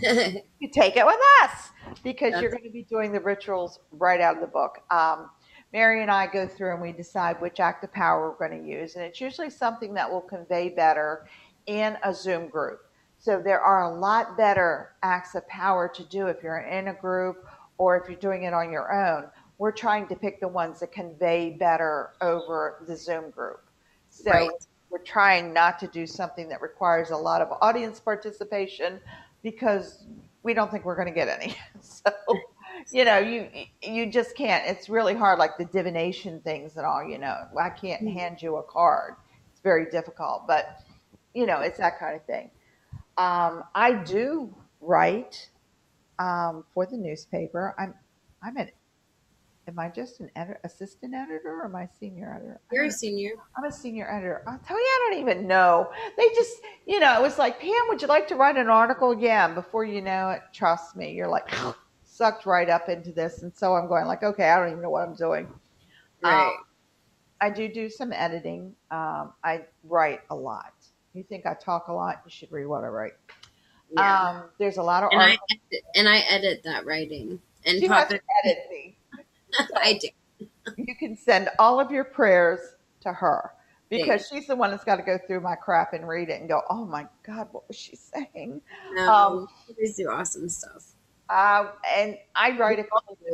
[0.02, 1.70] You take it with us
[2.04, 4.80] because you're going to be doing the rituals right out of the book.
[4.92, 5.30] Um,
[5.72, 8.68] Mary and I go through and we decide which act of power we're going to
[8.68, 11.28] use, and it's usually something that will convey better
[11.68, 12.82] in a Zoom group.
[13.20, 16.94] So there are a lot better acts of power to do if you're in a
[16.94, 17.46] group
[17.78, 19.26] or if you're doing it on your own.
[19.58, 23.62] We're trying to pick the ones that convey better over the Zoom group.
[24.10, 24.50] So right.
[24.90, 29.02] we're trying not to do something that requires a lot of audience participation
[29.44, 30.06] because
[30.44, 31.56] we don't think we're going to get any.
[31.82, 32.12] So,
[32.92, 33.50] you know, you
[33.82, 34.66] you just can't.
[34.66, 37.04] It's really hard, like the divination things and all.
[37.04, 38.18] You know, I can't mm-hmm.
[38.18, 39.16] hand you a card.
[39.52, 40.82] It's very difficult, but
[41.34, 42.52] you know, it's that kind of thing.
[43.18, 45.50] Um, I do write
[46.20, 47.76] um, for the newspaper.
[47.78, 47.94] I'm
[48.42, 48.70] I'm an
[49.70, 52.60] am I just an edit, assistant editor or am I senior editor?
[52.72, 53.32] You're a senior.
[53.58, 54.44] I'm a senior editor.
[54.48, 55.90] I'll tell you, I don't even know.
[56.18, 59.18] They just, you know, it was like, Pam, would you like to write an article?
[59.18, 59.46] Yeah.
[59.46, 61.50] And before you know it, trust me, you're like
[62.04, 63.44] sucked right up into this.
[63.44, 65.48] And so I'm going like, okay, I don't even know what I'm doing.
[66.22, 66.48] Right.
[66.48, 66.54] Um,
[67.42, 68.76] I do do some editing.
[68.92, 70.74] Um, I write a lot
[71.14, 73.14] you think I talk a lot, you should read what I write.
[73.92, 74.30] Yeah.
[74.30, 75.22] Um, there's a lot of and.
[75.22, 78.22] I edit, and I edit that writing and you pop it.
[78.44, 78.98] edit me.
[79.76, 80.08] I do.
[80.78, 82.60] you can send all of your prayers
[83.02, 83.52] to her
[83.90, 86.48] because she's the one that's got to go through my crap and read it and
[86.50, 88.62] go, "Oh my God, what was she saying?"
[88.94, 89.48] No, um,
[89.98, 90.94] do awesome stuff.
[91.30, 92.86] Uh, and I write a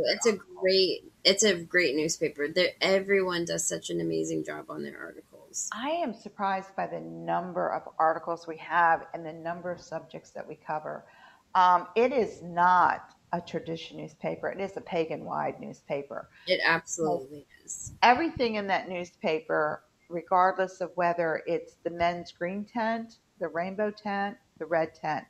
[0.08, 2.50] It's a great, it's a great newspaper.
[2.50, 5.70] They're, everyone does such an amazing job on their articles articles.
[5.74, 10.32] I am surprised by the number of articles we have and the number of subjects
[10.32, 11.06] that we cover.
[11.54, 14.50] Um, it is not a tradition newspaper.
[14.50, 16.30] It is a pagan wide newspaper.
[16.48, 17.94] It absolutely so is.
[18.02, 24.38] Everything in that newspaper, regardless of whether it's the men's green tent, the rainbow tent,
[24.58, 25.26] the red tent,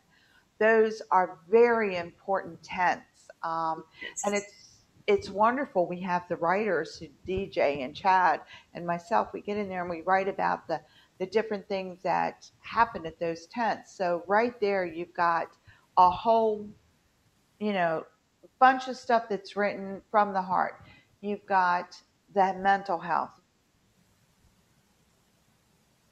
[0.60, 3.30] those are very important tents.
[3.44, 4.22] Um, yes.
[4.26, 4.54] And it's
[5.08, 5.88] it's wonderful.
[5.88, 8.42] We have the writers who DJ and Chad
[8.74, 9.28] and myself.
[9.34, 10.82] We get in there and we write about the
[11.20, 13.96] the different things that happen at those tents.
[13.96, 15.48] So right there, you've got
[15.98, 16.68] a whole,
[17.66, 18.04] you know,
[18.60, 20.84] bunch of stuff that's written from the heart.
[21.22, 22.00] You've got
[22.36, 23.32] the mental health.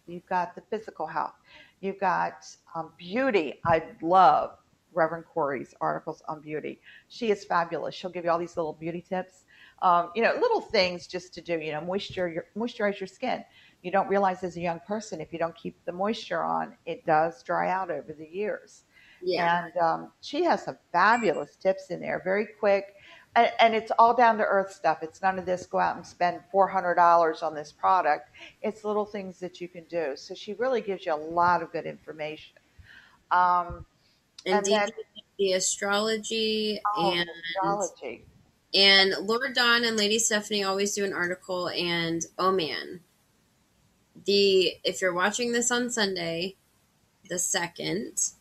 [0.08, 1.36] You've got the physical health.
[1.80, 3.60] You've got um, beauty.
[3.68, 4.58] I love
[4.95, 6.82] Reverend Corey's articles on beauty.
[7.08, 7.93] She is fabulous.
[7.93, 9.43] She'll give you all these little beauty tips.
[9.84, 13.43] Um, you know, little things just to do, you know, moisture, your, moisturize your skin.
[13.84, 17.06] You don't realize as a young person, if you don't keep the moisture on, it
[17.06, 18.86] does dry out over the years.
[19.24, 19.65] Yeah.
[19.65, 22.95] And um, she has some fabulous tips in there, very quick.
[23.36, 24.99] And, and it's all down to earth stuff.
[25.01, 28.30] It's none of this go out and spend $400 on this product.
[28.61, 30.13] It's little things that you can do.
[30.15, 32.57] So she really gives you a lot of good information.
[33.32, 33.86] Um,
[34.45, 34.89] and, and then,
[35.39, 38.26] the astrology oh, and astrology.
[38.74, 43.01] And Lord Don and Lady Stephanie always do an article and oh man.
[44.26, 46.55] The if you're watching this on Sunday,
[47.30, 48.32] the second,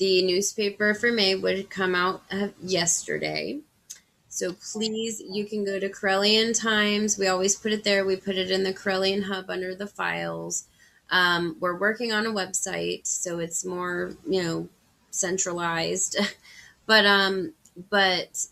[0.00, 3.60] the newspaper for May would come out uh, yesterday.
[4.30, 7.18] So please, you can go to Correllian Times.
[7.18, 8.06] We always put it there.
[8.06, 10.64] We put it in the Correllian Hub under the files.
[11.10, 14.68] Um, we're working on a website, so it's more, you know,
[15.10, 16.16] centralized.
[16.86, 17.52] but um,
[17.90, 18.46] but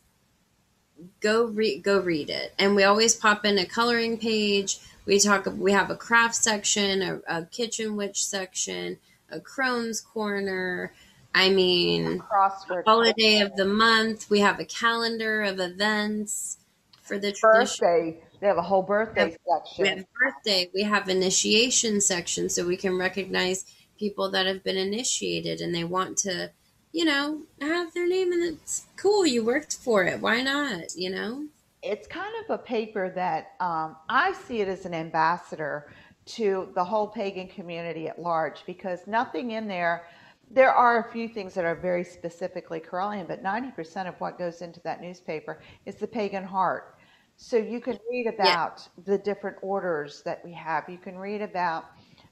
[1.20, 2.52] go read go read it.
[2.58, 4.80] And we always pop in a coloring page.
[5.06, 5.46] We talk.
[5.46, 8.98] We have a craft section, a, a kitchen witch section,
[9.30, 10.92] a crone's corner.
[11.38, 12.82] I mean, Crossword.
[12.84, 14.28] holiday of the month.
[14.28, 16.58] We have a calendar of events
[17.02, 18.18] for the birthday.
[18.40, 19.86] They have a whole birthday We section.
[19.98, 20.70] have birthday.
[20.74, 23.64] We have initiation section, so we can recognize
[23.98, 26.50] people that have been initiated and they want to,
[26.92, 29.26] you know, have their name and it's cool.
[29.26, 30.20] You worked for it.
[30.20, 30.94] Why not?
[30.96, 31.46] You know.
[31.82, 35.92] it's kind of a paper that um, I see it as an ambassador
[36.26, 40.04] to the whole pagan community at large because nothing in there.
[40.50, 44.62] There are a few things that are very specifically Correllian, but 90% of what goes
[44.62, 46.96] into that newspaper is the pagan heart.
[47.36, 50.88] So you can read about the different orders that we have.
[50.88, 51.84] You can read about,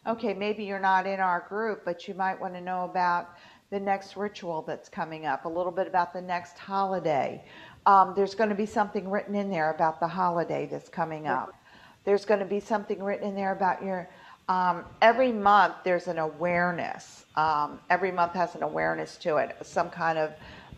[0.06, 3.36] okay, maybe you're not in our group, but you might want to know about
[3.70, 7.44] the next ritual that's coming up, a little bit about the next holiday.
[7.84, 11.54] Um, there's going to be something written in there about the holiday that's coming up.
[12.04, 14.08] There's going to be something written in there about your.
[14.48, 17.24] Um, every month there's an awareness.
[17.34, 20.32] Um, every month has an awareness to it, some kind of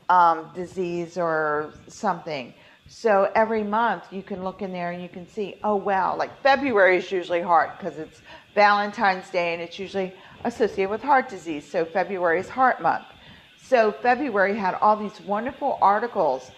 [0.08, 2.54] um, disease or something.
[2.88, 6.30] So every month you can look in there and you can see, oh wow, like
[6.42, 8.22] February is usually hard because it's
[8.54, 10.14] Valentine's Day and it's usually
[10.44, 11.70] associated with heart disease.
[11.70, 13.04] So February is heart month.
[13.60, 16.50] So February had all these wonderful articles.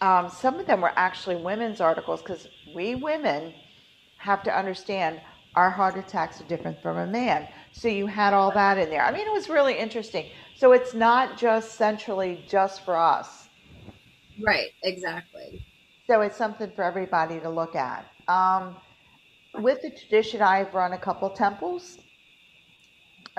[0.00, 3.54] Um, some of them were actually women's articles because we women
[4.18, 5.20] have to understand
[5.56, 7.48] our heart attacks are different from a man.
[7.72, 9.04] So you had all that in there.
[9.04, 10.26] I mean, it was really interesting.
[10.54, 13.48] So it's not just centrally just for us.
[14.38, 14.68] Right.
[14.82, 15.62] Exactly.
[16.08, 18.10] So it's something for everybody to look at.
[18.28, 18.76] Um,
[19.54, 21.98] with the tradition, I've run a couple temples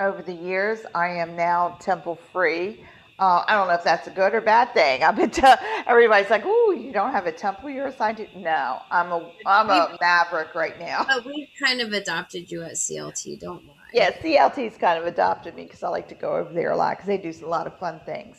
[0.00, 0.80] over the years.
[0.94, 2.84] I am now temple free.
[3.18, 5.02] Uh, I don't know if that's a good or bad thing.
[5.02, 5.58] I've been to,
[5.88, 9.70] everybody's like, "Oh, you don't have a temple you're assigned to." No, I'm a I'm
[9.70, 11.04] a maverick right now.
[11.08, 13.40] But we kind of adopted you at CLT.
[13.40, 13.74] Don't lie.
[13.92, 16.92] Yeah, CLT's kind of adopted me because I like to go over there a lot
[16.96, 18.38] because they do a lot of fun things.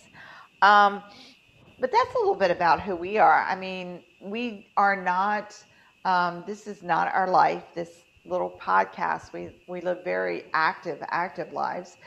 [0.61, 1.03] Um,
[1.79, 3.43] but that's a little bit about who we are.
[3.43, 5.61] I mean, we are not.
[6.05, 7.63] Um, this is not our life.
[7.75, 9.33] This little podcast.
[9.33, 11.97] We we live very active, active lives.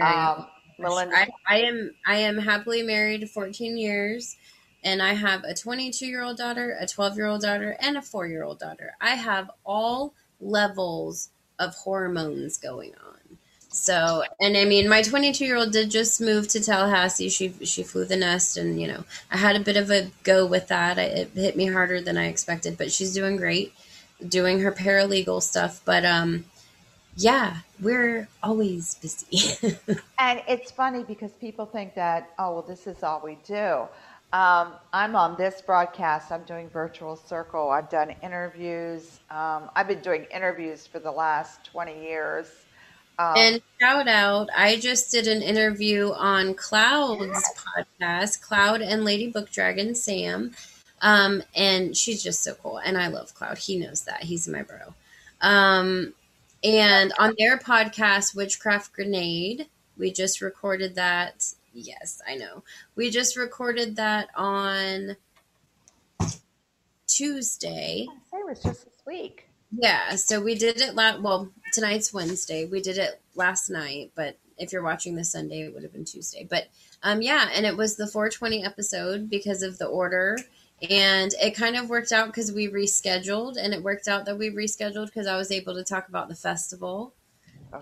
[0.00, 0.46] Um,
[0.78, 4.36] Mylinda, I, I am I am happily married 14 years
[4.84, 8.02] and I have a 22 year old daughter, a 12 year old daughter, and a
[8.02, 8.94] four year old daughter.
[9.00, 13.38] I have all levels of hormones going on.
[13.68, 17.28] So, and I mean, my 22 year old did just move to Tallahassee.
[17.28, 20.46] She she flew the nest, and you know, I had a bit of a go
[20.46, 20.98] with that.
[20.98, 23.72] I, it hit me harder than I expected, but she's doing great,
[24.26, 25.80] doing her paralegal stuff.
[25.84, 26.44] But um,
[27.16, 29.56] yeah, we're always busy.
[30.18, 33.86] And it's funny because people think that, oh, well, this is all we do.
[34.32, 36.32] Um, I'm on this broadcast.
[36.32, 37.70] I'm doing virtual circle.
[37.70, 39.20] I've done interviews.
[39.30, 42.46] Um, I've been doing interviews for the last 20 years.
[43.18, 47.44] Um, And shout out, I just did an interview on Cloud's
[47.76, 50.52] podcast, Cloud and Lady Book Dragon Sam.
[51.00, 52.78] Um, and she's just so cool.
[52.78, 53.58] And I love Cloud.
[53.58, 54.24] He knows that.
[54.24, 54.94] He's my bro.
[55.40, 56.14] Um,
[56.64, 61.44] and on their podcast, Witchcraft Grenade, we just recorded that.
[61.72, 62.64] Yes, I know.
[62.96, 65.16] We just recorded that on
[67.06, 68.06] Tuesday.
[68.08, 69.48] I say it was just this week.
[69.76, 71.20] Yeah, so we did it last.
[71.20, 72.64] well, tonight's Wednesday.
[72.64, 76.04] We did it last night, but if you're watching this Sunday, it would have been
[76.04, 76.46] Tuesday.
[76.48, 76.68] But
[77.02, 80.38] um yeah, and it was the 420 episode because of the order
[80.90, 84.50] and it kind of worked out cuz we rescheduled and it worked out that we
[84.50, 87.14] rescheduled cuz I was able to talk about the festival.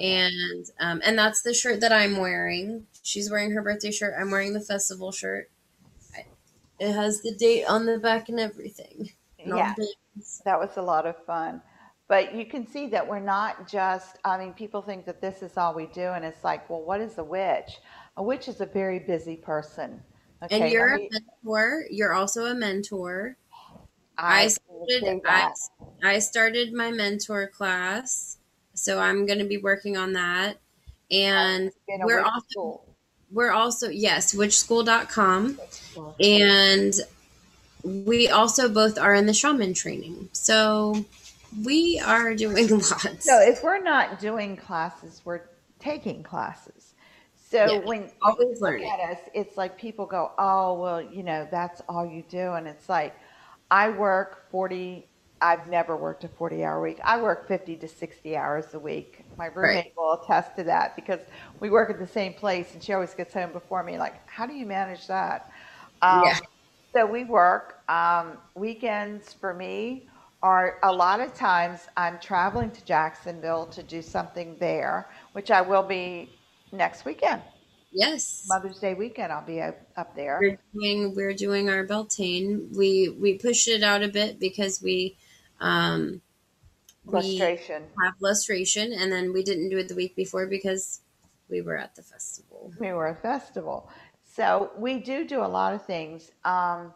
[0.01, 2.87] And um and that's the shirt that I'm wearing.
[3.03, 4.15] She's wearing her birthday shirt.
[4.19, 5.51] I'm wearing the festival shirt.
[6.79, 9.11] It has the date on the back and everything.
[9.39, 9.75] And Yeah.
[10.45, 11.63] That was a lot of fun.
[12.09, 15.57] But you can see that we're not just, I mean, people think that this is
[15.57, 16.03] all we do.
[16.03, 17.81] And it's like, well, what is a witch?
[18.17, 20.03] A witch is a very busy person.
[20.43, 20.61] Okay.
[20.61, 21.85] And you're I a mentor.
[21.91, 23.37] You're also a mentor.
[24.19, 25.21] I I started.
[25.27, 25.51] I.
[26.03, 28.39] I started my mentor class,
[28.75, 30.59] so I'm going to be working on that.
[31.11, 32.97] And we're also school.
[33.31, 35.61] we're also yes, witchschool.com,
[36.21, 36.95] and
[37.85, 40.29] we also both are in the shaman training.
[40.33, 41.05] So
[41.65, 43.25] we are doing lots.
[43.25, 45.43] So if we're not doing classes, we're
[45.79, 46.82] taking classes.
[47.53, 47.81] So Yeah.
[47.85, 48.93] when you Always look learning.
[48.95, 52.67] at us, it's like people go, "Oh, well, you know, that's all you do," and
[52.67, 53.15] it's like,
[53.71, 55.09] I work forty.
[55.41, 57.01] I've never worked a forty-hour week.
[57.05, 59.25] I work fifty to sixty hours a week.
[59.37, 61.21] My roommate will attest to that because
[61.61, 63.99] we work at the same place, and she always gets home before me.
[63.99, 65.51] Like, how do you manage that?
[66.03, 66.39] Um, Yeah.
[66.95, 67.81] so we work.
[67.91, 70.09] Um, weekends for me
[70.43, 75.61] are a lot of times I'm traveling to Jacksonville to do something there, which I
[75.63, 76.42] will be
[76.73, 77.43] next weekend.
[77.93, 78.47] Yes.
[78.49, 80.39] Mother's Day weekend, I'll be up, up there.
[80.41, 82.75] We're doing we're doing our Beltane.
[82.75, 85.17] We we pushed it out a bit because we
[85.61, 86.23] um
[87.05, 91.01] we have lustration and then we didn't do it the week before because
[91.51, 92.73] we were at the festival.
[92.79, 93.91] We were a festival.
[94.25, 96.31] So we do do a lot of things.
[96.45, 96.95] Um,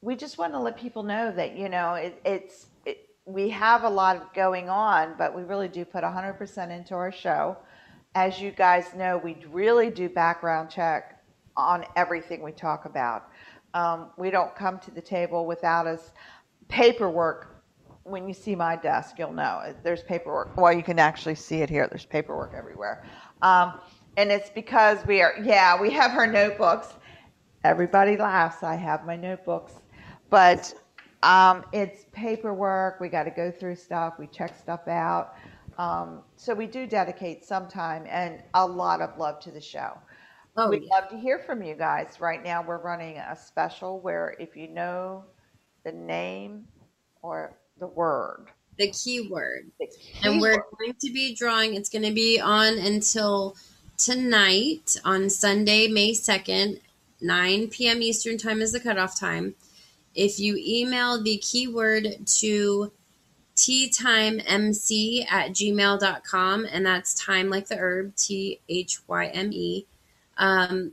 [0.00, 3.84] we just want to let people know that, you know, it, it's, it, we have
[3.84, 7.56] a lot going on, but we really do put 100% into our show.
[8.20, 11.22] As you guys know, we really do background check
[11.56, 13.28] on everything we talk about.
[13.74, 16.10] Um, we don't come to the table without us
[16.66, 17.62] paperwork.
[18.02, 20.56] When you see my desk, you'll know there's paperwork.
[20.56, 21.86] Well, you can actually see it here.
[21.86, 23.04] There's paperwork everywhere.
[23.40, 23.78] Um,
[24.16, 26.88] and it's because we are, yeah, we have our notebooks.
[27.62, 28.64] Everybody laughs.
[28.64, 29.74] I have my notebooks.
[30.28, 30.74] But
[31.22, 32.98] um, it's paperwork.
[32.98, 34.14] We got to go through stuff.
[34.18, 35.34] We check stuff out.
[35.78, 39.98] Um, so we do dedicate some time and a lot of love to the show.
[40.56, 40.88] Oh We'd yeah.
[40.90, 42.20] love to hear from you guys.
[42.20, 45.24] Right now, we're running a special where if you know
[45.84, 46.66] the name
[47.22, 48.48] or the word,
[48.78, 49.70] The keyword.
[49.80, 49.88] the
[50.22, 53.56] And we're keyword, going to be drawing it's gonna be on until
[53.96, 56.80] tonight on Sunday, May second,
[57.20, 59.54] nine PM Eastern time is the cutoff time.
[60.14, 62.92] If you email the keyword to
[63.58, 69.86] teathymemc at gmail.com, and that's time like the herb, T H Y M E,
[70.36, 70.92] um,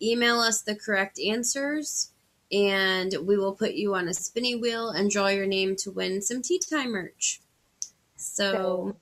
[0.00, 2.12] email us the correct answers,
[2.52, 6.22] and we will put you on a spinny wheel and draw your name to win
[6.22, 7.40] some Tea Thyme merch.
[8.14, 8.94] So,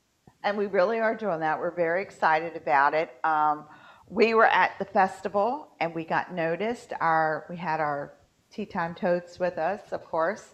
[0.43, 1.59] and we really are doing that.
[1.61, 3.11] We're very excited about it.
[3.23, 3.67] Um,
[4.09, 6.95] we were at the festival and we got noticed.
[7.01, 8.15] Our we had our
[8.51, 10.49] Tea Thyme totes with us, of course,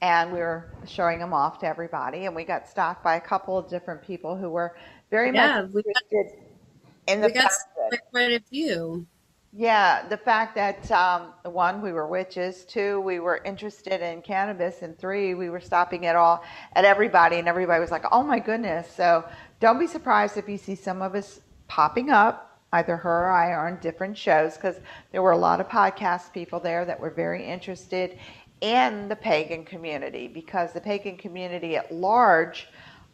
[0.00, 2.26] and we were showing them off to everybody.
[2.26, 4.76] And we got stopped by a couple of different people who were
[5.10, 6.38] very Yeah, much we got- interested
[7.06, 7.50] in the we got
[7.90, 9.06] that quite a few.
[9.50, 12.66] Yeah, the fact that um, one, we were witches.
[12.66, 16.44] Two, we were interested in cannabis, and three, we were stopping at all
[16.74, 19.24] at everybody, and everybody was like, "Oh my goodness!" So
[19.58, 23.52] don't be surprised if you see some of us popping up, either her or I,
[23.52, 24.76] are on different shows, because
[25.12, 28.18] there were a lot of podcast people there that were very interested
[28.60, 32.68] in the pagan community, because the pagan community at large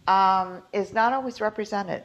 [0.07, 2.05] um, is not always represented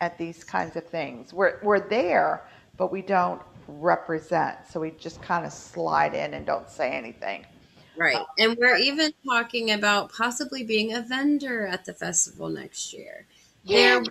[0.00, 1.32] at these kinds of things.
[1.32, 4.58] We're we're there, but we don't represent.
[4.68, 7.46] So we just kind of slide in and don't say anything.
[7.96, 8.18] Right.
[8.38, 13.26] And we're even talking about possibly being a vendor at the festival next year.
[13.64, 14.02] There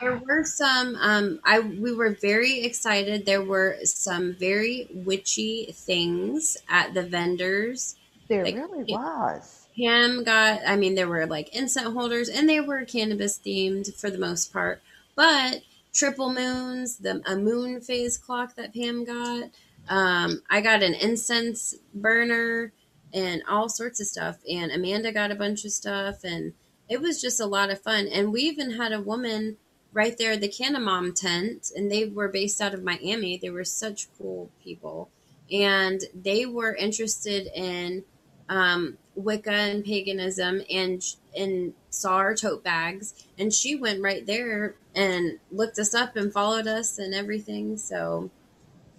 [0.00, 3.26] there were some um I we were very excited.
[3.26, 7.96] There were some very witchy things at the vendors.
[8.28, 9.66] There Like, really was.
[9.76, 14.10] Pam got I mean there were like incense holders and they were cannabis themed for
[14.10, 14.82] the most part.
[15.16, 15.62] But
[15.92, 19.50] triple moons, the a moon phase clock that Pam got.
[19.88, 22.72] Um, I got an incense burner
[23.12, 24.38] and all sorts of stuff.
[24.50, 26.52] And Amanda got a bunch of stuff, and
[26.88, 28.06] it was just a lot of fun.
[28.06, 29.56] And we even had a woman
[29.92, 33.38] right there at the Canamom tent, and they were based out of Miami.
[33.38, 35.08] They were such cool people,
[35.50, 38.04] and they were interested in
[38.48, 41.02] um, Wicca and paganism, and
[41.36, 46.32] and saw our tote bags, and she went right there and looked us up and
[46.32, 47.76] followed us and everything.
[47.76, 48.30] So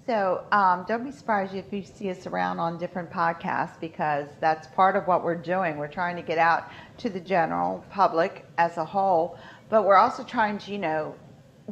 [0.08, 4.68] So um, don't be surprised if you see us around on different podcasts because that's
[4.68, 5.78] part of what we're doing.
[5.78, 9.38] We're trying to get out to the general public as a whole,
[9.70, 11.16] but we're also trying to, you know,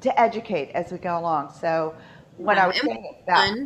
[0.01, 1.53] to educate as we go along.
[1.53, 1.95] So
[2.37, 3.57] when I was saying about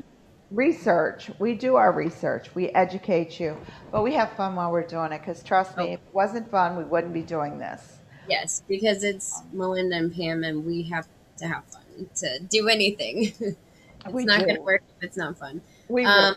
[0.51, 3.57] research, we do our research, we educate you,
[3.91, 5.93] but we have fun while we're doing it because trust me, Oh.
[5.93, 7.99] if it wasn't fun, we wouldn't be doing this.
[8.27, 13.33] Yes, because it's Mylinda and Pam, and we have to have fun to do anything.
[13.39, 13.57] it's
[14.11, 15.61] We not going to work if it's not fun.
[15.87, 16.35] We Um.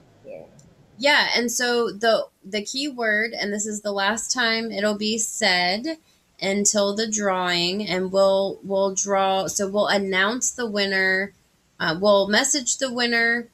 [1.00, 5.16] Yeah, and so the the key word, and this is the last time it'll be
[5.16, 5.96] said
[6.42, 9.46] until the drawing, and we'll we'll draw.
[9.46, 11.32] So we'll announce the winner.
[11.80, 13.48] Uh, we'll message the winner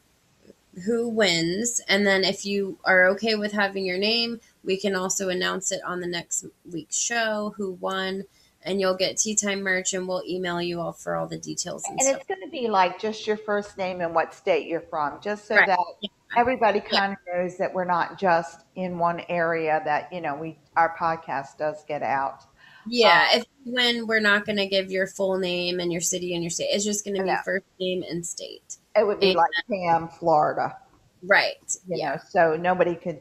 [0.87, 5.29] who wins, and then if you are okay with having your name, we can also
[5.29, 8.25] announce it on the next week's show who won,
[8.61, 11.85] and you'll get Tea Thyme merch, and we'll email you all for all the details
[11.89, 14.81] and, And it's going to be like just your first name and what state you're
[14.81, 15.69] from, just so Right.
[15.69, 15.79] that.
[16.37, 19.81] Everybody kind of knows that we're not just in one area.
[19.85, 22.45] That you know, we our podcast does get out.
[22.89, 26.35] Yeah, Um, if when we're not going to give your full name and your city
[26.35, 27.39] and your state, it's just going to be No.
[27.45, 28.77] first name and state.
[28.95, 30.77] It would be And- like Pam, Florida.
[31.23, 31.57] Right.
[31.89, 32.11] You yeah.
[32.15, 33.21] know, so nobody could.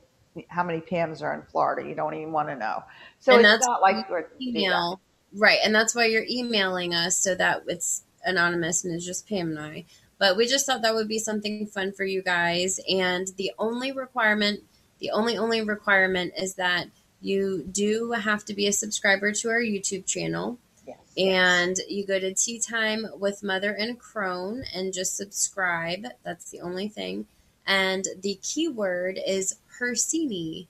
[0.50, 1.88] How many Pams are in Florida?
[1.88, 2.84] You don't even want to know.
[3.20, 5.00] So And it's that's not like we're Email.
[5.34, 9.50] Right, and that's why you're emailing us so that it's anonymous and it's just Pam
[9.50, 9.86] and I.
[10.18, 12.80] But we just thought that would be something fun for you guys.
[12.90, 14.62] And the only requirement,
[15.00, 16.88] the only only requirement is that
[17.22, 20.60] you do have to be a subscriber to our YouTube channel.
[20.88, 20.98] Yes.
[21.18, 26.06] and you go to Tea Thyme with Mother and Crone and just subscribe.
[26.24, 27.26] That's the only thing.
[27.66, 30.68] And the keyword is Hursini,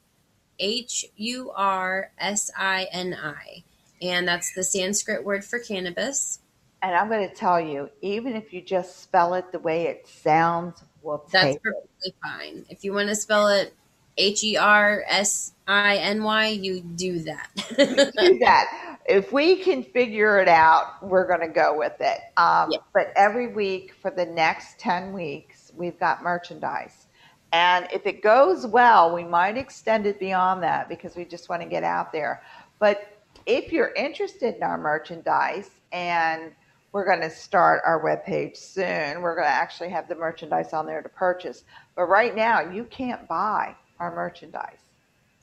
[0.58, 3.64] H U R S I N I.
[4.02, 6.40] And that's the Sanskrit word for cannabis.
[6.82, 10.08] And I'm going to tell you, even if you just spell it the way it
[10.08, 11.64] sounds, we'll That's take it.
[11.64, 12.66] perfectly fine.
[12.70, 13.74] If you want to spell it
[14.18, 17.50] H E R S I N Y, you do that.
[17.78, 19.00] do that.
[19.08, 22.20] If we can figure it out, we're going to go with it.
[22.38, 22.80] Um, Yeah.
[22.94, 27.08] But every week for the next 10 weeks, we've got merchandise.
[27.52, 31.62] And if it goes well, we might extend it beyond that because we just want
[31.62, 32.42] to get out there.
[32.80, 36.52] But if you're interested in our merchandise, and
[36.96, 40.86] we're going to start our webpage soon, we're going to actually have the merchandise on
[40.86, 41.66] there to purchase.
[41.94, 44.78] But right now, you can't buy our merchandise.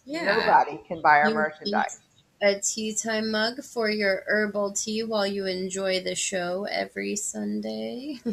[0.07, 0.35] yeah.
[0.35, 2.01] Nobody can buy our You merchandise.
[2.41, 8.19] a Tea Thyme mug for your herbal tea while you enjoy the show every Sunday.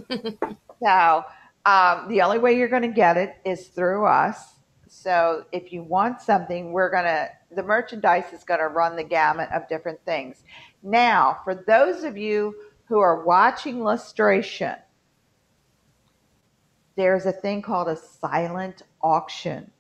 [0.82, 1.26] So
[1.66, 4.54] um, the only way you're going to get it is through us.
[4.88, 9.04] So if you want something, we're going to, the merchandise is going to run the
[9.04, 10.42] gamut of different things.
[10.82, 12.56] Now, for those of you
[12.90, 14.78] who are watching Lustration,
[16.96, 19.72] there's a thing called a silent auction.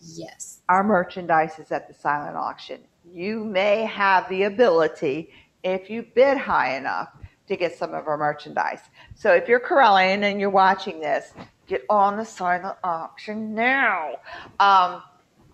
[0.00, 0.60] yes.
[0.68, 2.80] Our merchandise is at the silent auction.
[3.12, 5.30] You may have the ability,
[5.62, 7.10] if you bid high enough,
[7.48, 8.80] to get some of our merchandise.
[9.14, 11.32] So if you're Correllian and you're watching this,
[11.66, 14.16] get on the silent auction now.
[14.60, 15.02] Um,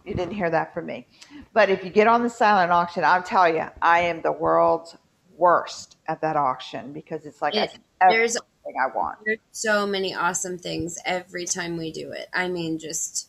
[0.04, 1.06] you didn't hear that from me.
[1.52, 4.96] But if you get on the silent auction, I'll tell you, I am the world's
[5.36, 7.78] worst at that auction because it's like It-
[8.08, 9.18] there's- everything I want.
[9.24, 12.28] There's so many awesome things every time we do it.
[12.32, 13.28] I mean, just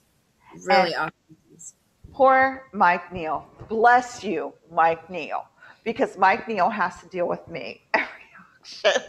[0.65, 1.73] really And- awesome things.
[2.13, 3.45] Poor Mike Neal.
[3.67, 5.45] Bless you, Mike Neal,
[5.83, 8.07] because Mike Neal has to deal with me every
[8.39, 9.01] auction.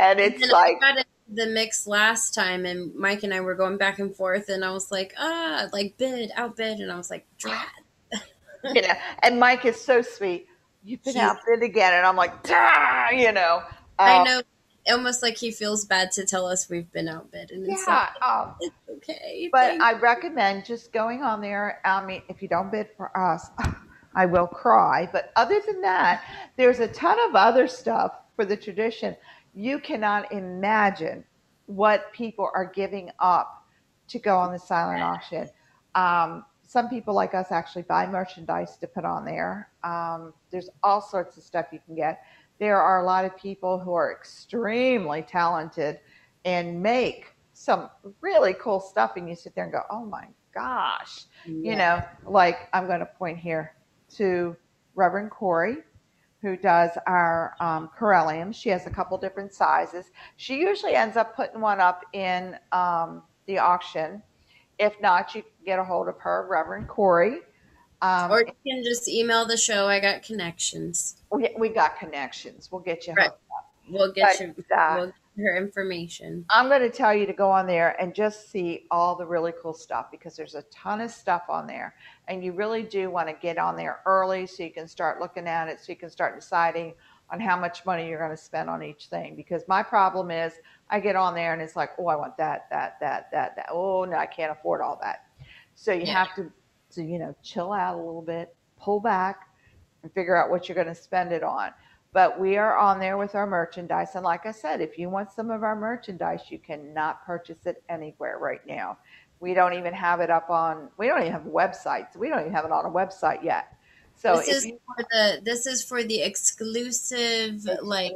[0.00, 0.78] And it's And like,
[1.30, 4.70] the mix last time, and Mike and I were going back and forth, and I
[4.72, 7.68] was like, ah, like bid, outbid, and I was like, drat.
[8.64, 10.46] you know, and Mike is so sweet.
[10.88, 11.92] You've been outbid again.
[11.92, 13.62] And I'm like, "Dah," you know.
[13.98, 14.42] I Um, know,
[14.90, 18.08] almost like he feels bad to tell us we've been outbid, and it's Yeah.
[18.14, 19.50] like, um, it's okay.
[19.52, 21.80] But I recommend just going on there.
[21.84, 23.50] I mean, if you don't bid for us,
[24.14, 25.08] I will cry.
[25.12, 26.24] But other than that,
[26.56, 29.14] there's a ton of other stuff for the tradition.
[29.54, 31.24] You cannot imagine
[31.66, 33.62] what people are giving up
[34.08, 35.50] to go on the silent auction.
[35.94, 39.70] Um, some people like us actually buy merchandise to put on there.
[39.82, 42.22] Um, there's all sorts of stuff you can get.
[42.60, 45.98] There are a lot of people who are extremely talented
[46.44, 47.88] and make some
[48.20, 52.68] really cool stuff, and you sit there and go, "Oh my gosh!" You know, like
[52.74, 53.74] I'm going to point here
[54.16, 54.54] to
[54.94, 55.78] Reverend Corey,
[56.42, 58.54] who does our um, Corellium.
[58.54, 60.10] She has a couple different sizes.
[60.36, 64.22] She usually ends up putting one up in um, the auction.
[64.78, 67.40] If not, you can get a hold of her, Reverend Corey.
[68.00, 69.88] Um, Or you can just email the show.
[69.88, 71.16] I got connections.
[71.32, 72.68] we, we got connections.
[72.70, 73.30] We'll get you Right.
[73.90, 74.64] We'll get But, you.
[74.76, 76.44] uh, We'll get her information.
[76.50, 79.52] I'm going to tell you to go on there and just see all the really
[79.62, 81.94] cool stuff because there's a ton of stuff on there.
[82.28, 85.48] And you really do want to get on there early so you can start looking
[85.48, 86.94] at it, so you can start deciding
[87.30, 89.36] on how much money you're going to spend on each thing.
[89.36, 90.54] Because my problem is
[90.90, 93.66] I get on there and it's like, oh, I want that, that, that, that, that.
[93.70, 95.26] Oh, no, I can't afford all that.
[95.74, 96.50] So you have to,
[96.92, 99.48] to, you know, chill out a little bit, pull back,
[100.02, 101.70] and figure out what you're going to spend it on.
[102.12, 104.14] But we are on there with our merchandise.
[104.14, 107.82] And like I said, if you want some of our merchandise, you cannot purchase it
[107.88, 108.98] anywhere right now.
[109.40, 112.16] We don't even have it up on, we don't even have websites.
[112.16, 113.77] We don't even have it on a website yet.
[114.18, 118.12] So this is you, for the this is for the exclusive like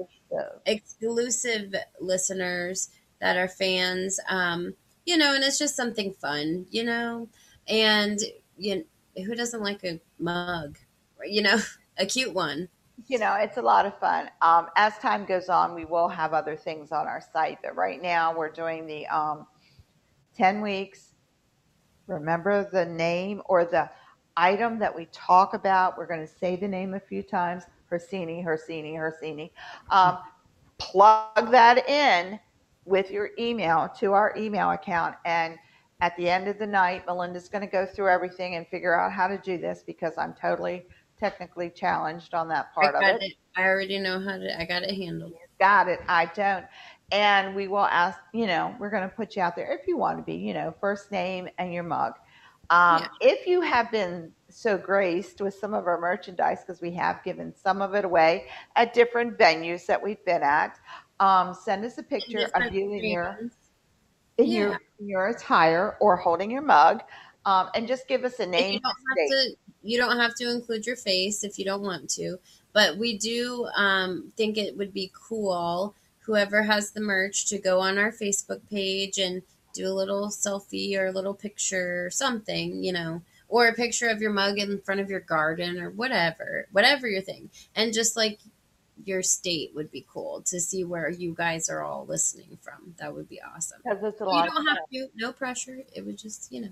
[0.66, 2.90] exclusive listeners
[3.20, 4.74] that are fans um
[5.04, 7.28] you know and it's just something fun you know
[7.68, 8.18] and
[8.56, 8.84] you
[9.16, 10.78] who doesn't like a mug
[11.24, 11.58] you know
[11.98, 12.68] a cute one
[13.08, 14.30] you know, it's a lot of fun.
[14.40, 18.00] Um, as time goes on, we will have other things on our site, but right
[18.00, 19.46] now we're doing the um,
[20.36, 21.12] 10 weeks.
[22.06, 23.90] Remember the name or the
[24.36, 25.96] item that we talk about.
[25.96, 29.50] We're going to say the name a few times Hersini, Hersini, Hersini.
[29.90, 30.18] Um,
[30.78, 32.40] plug that in
[32.84, 35.14] with your email to our email account.
[35.24, 35.56] And
[36.00, 39.12] at the end of the night, Mylinda's going to go through everything and figure out
[39.12, 40.86] how to do this because I'm totally
[41.18, 43.22] technically challenged on that part of it.
[43.22, 43.34] it.
[43.56, 44.60] I already know how to.
[44.60, 45.34] I got it handled.
[45.60, 46.00] Got it.
[46.08, 46.64] I don't.
[47.12, 49.96] And we will ask, you know, we're going to put you out there if you
[49.96, 52.14] want to be, you know, first name and your mug.
[52.72, 53.08] Um, Yeah.
[53.20, 57.54] If you have been so graced with some of our merchandise, because we have given
[57.54, 58.46] some of it away
[58.76, 60.78] at different venues that we've been at,
[61.20, 63.50] um, send us a picture of you in your
[64.38, 64.58] in Yeah.
[64.60, 67.02] your in your attire or holding your mug,
[67.44, 68.74] um, and just give us a name.
[68.74, 69.56] you don't have to.
[69.84, 72.38] You don't have to include your face if you don't want to.
[72.72, 77.80] But we do um, think it would be cool whoever has the merch to go
[77.80, 79.42] on our Facebook page and
[79.72, 84.08] do a little selfie or a little picture or something, you know, or a picture
[84.08, 87.50] of your mug in front of your garden or whatever, whatever your thing.
[87.74, 88.38] And just like
[89.04, 92.94] your state would be cool to see where you guys are all listening from.
[92.98, 93.80] That would be awesome.
[93.84, 95.82] Because it's a You lot of don't have to, no pressure.
[95.94, 96.70] It would just, you know.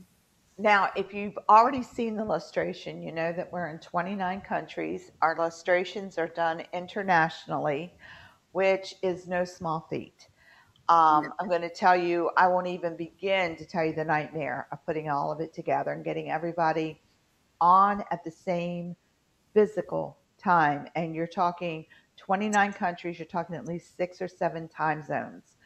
[0.58, 5.10] Now, if you've already seen the Lustration, you know that we're in 29 countries.
[5.22, 7.94] Our Lustrations are done internationally,
[8.52, 10.28] which is no small feat.
[10.90, 14.66] Um, I'm going to tell you, I won't even begin to tell you the nightmare
[14.72, 17.00] of putting all of it together and getting everybody
[17.60, 18.96] on at the same
[19.54, 20.88] physical time.
[20.96, 21.86] And you're talking
[22.16, 25.56] 29 countries, you're talking at least six or seven time zones.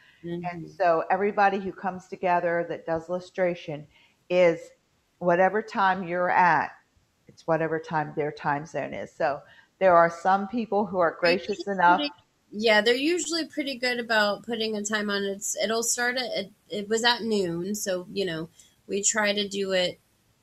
[0.52, 3.86] And so everybody who comes together that does Lustration
[4.28, 4.60] is
[5.20, 6.72] whatever time you're at,
[7.28, 9.10] it's whatever time their time zone is.
[9.10, 9.40] So
[9.78, 12.00] there are some people who are gracious enough.
[12.56, 15.44] Yeah, they're usually pretty good about putting a time on it.
[15.60, 18.48] It'll start at it, it was at noon, so you know
[18.86, 19.98] we try to do it.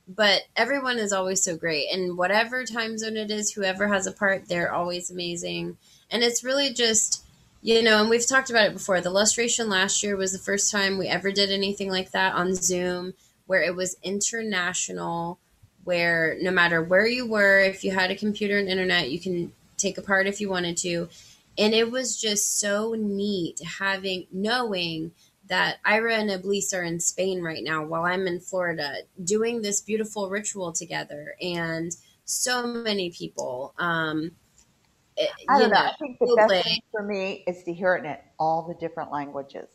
[0.09, 4.11] But everyone is always so great, and whatever time zone it is, whoever has a
[4.11, 5.77] part, they're always amazing.
[6.09, 7.23] And it's really just
[7.61, 8.99] you know, and we've talked about it before.
[8.99, 12.55] The lustration last year was the first time we ever did anything like that on
[12.55, 13.13] Zoom,
[13.45, 15.39] where it was international,
[15.85, 19.53] where no matter where you were, if you had a computer and internet, you can
[19.77, 21.07] take a part if you wanted to.
[21.57, 25.11] And it was just so neat having knowing
[25.47, 29.81] that Ira and Iblis are in Spain right now while I'm in Florida doing this
[29.81, 31.91] beautiful ritual together and
[32.23, 34.31] so many people um
[35.17, 35.77] it- I you don't know.
[35.77, 38.75] know I think the best thing for me is to hear it in all the
[38.75, 39.67] different languages.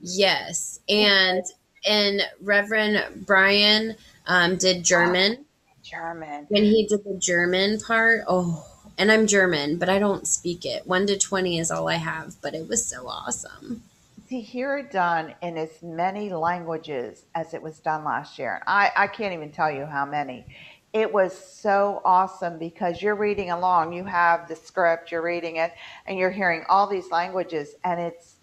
[0.00, 1.42] Yes, and
[1.88, 3.96] and Reverend Brian
[4.26, 5.46] um, did German
[5.82, 6.46] German.
[6.48, 8.24] when he did the German part.
[8.26, 8.64] Oh,
[8.98, 10.86] and I'm German, but I don't speak it.
[10.86, 13.82] One to twenty is all I have, but it was so awesome.
[14.28, 18.90] To hear it done in as many languages as it was done last year, I,
[18.96, 20.46] I can't even tell you how many.
[20.92, 25.72] It was so awesome because you're reading along, you have the script, you're reading it,
[26.06, 28.36] and you're hearing all these languages, and it's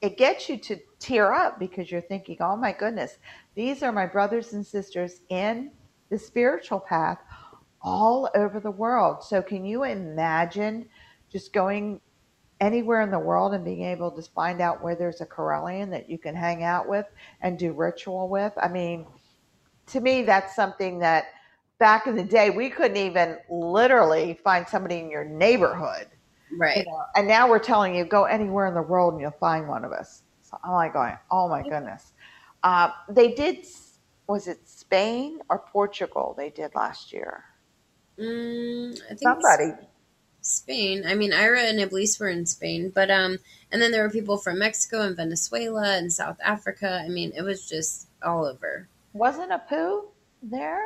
[0.00, 3.16] it gets you to tear up because you're thinking, oh my goodness,
[3.54, 5.70] these are my brothers and sisters in
[6.10, 7.18] the spiritual path
[7.84, 9.24] all over the world.
[9.24, 10.88] So, can you imagine
[11.32, 12.00] just going
[12.60, 16.10] anywhere in the world and being able to find out where there's a Correllian that
[16.10, 17.06] you can hang out with
[17.42, 18.54] and do ritual with?
[18.62, 19.06] I mean,
[19.88, 21.26] to me, that's something that
[21.80, 26.08] back in the day we couldn't even literally find somebody in your neighborhood
[26.74, 26.86] you Right.
[26.86, 29.84] know, and now we're telling you go anywhere in the world and you'll find one
[29.84, 30.22] of us.
[30.42, 32.12] So I'm like going, oh my goodness.
[32.62, 33.66] Uh, they did,
[34.28, 36.34] was it Spain or Portugal?
[36.38, 37.44] They did last year.
[38.18, 39.72] Mm, I think Somebody.
[40.40, 41.04] Spain.
[41.06, 43.38] I mean, Ira and Iblis were in Spain, but um,
[43.72, 47.02] and then there were people from Mexico and Venezuela and South Africa.
[47.04, 48.88] I mean, it was just all over.
[49.12, 50.08] Wasn't a poo
[50.42, 50.84] there?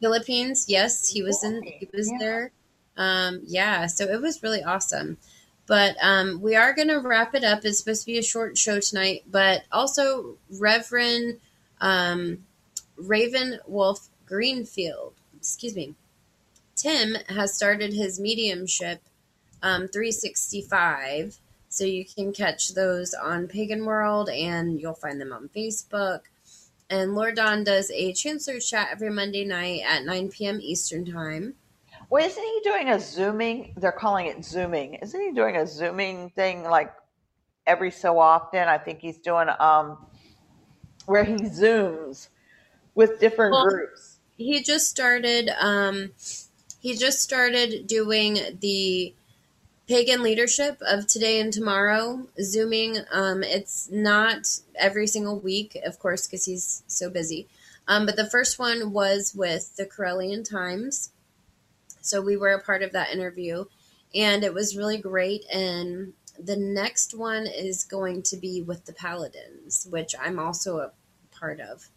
[0.00, 1.62] Philippines, yes, he was in.
[1.62, 2.18] He was Yeah.
[2.18, 2.50] there.
[2.96, 5.18] Um, yeah, so it was really awesome.
[5.66, 7.64] But um, we are going to wrap it up.
[7.64, 11.40] It's supposed to be a short show tonight, but also Reverend
[11.80, 12.44] um,
[12.96, 15.94] Raven Wolf Greenfield, excuse me,
[16.84, 19.00] Tim has started his mediumship
[19.62, 21.38] um, 365.
[21.70, 26.20] So you can catch those on Pagan World and you'll find them on Facebook.
[26.90, 30.58] And Lord Don does a Chancellor chat every Monday night at 9 p.m.
[30.60, 31.54] Eastern Time.
[32.10, 33.72] Well, isn't he doing a zooming?
[33.78, 34.96] They're calling it zooming.
[34.96, 36.92] Isn't he doing a zooming thing like
[37.66, 38.68] every so often?
[38.68, 40.04] I think he's doing um
[41.06, 42.28] where he zooms
[42.94, 44.18] with different Well, groups.
[44.36, 45.48] He just started.
[45.58, 46.10] Um,
[46.84, 49.14] he just started doing the
[49.88, 56.26] pagan leadership of today and tomorrow zooming um, it's not every single week of course
[56.26, 57.48] because he's so busy.
[57.88, 61.10] Um, but the first one was with the Correllian Times.
[62.02, 63.64] So we were a part of that interview
[64.14, 68.92] and it was really great and the next one is going to be with the
[68.92, 70.92] paladins which i'm also a
[71.30, 71.88] part of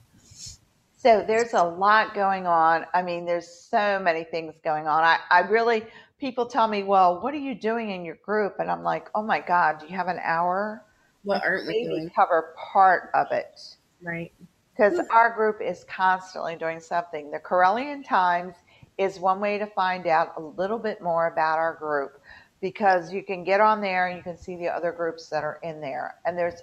[1.07, 5.19] so there's a lot going on i mean there's so many things going on i,
[5.31, 5.83] I really
[6.19, 8.55] people tell me, well, what are you doing in your group?
[8.59, 10.83] And I'm like, oh my God, do you have an hour?
[11.23, 12.09] What aren't we doing?
[12.15, 13.59] cover part of it.
[14.01, 14.31] Right.
[14.75, 15.11] Because hmm.
[15.11, 17.31] our group is constantly doing something.
[17.31, 18.55] The Correllian Times
[18.97, 22.19] is one way to find out a little bit more about our group
[22.61, 25.59] because you can get on there and you can see the other groups that are
[25.61, 26.15] in there.
[26.25, 26.61] And there's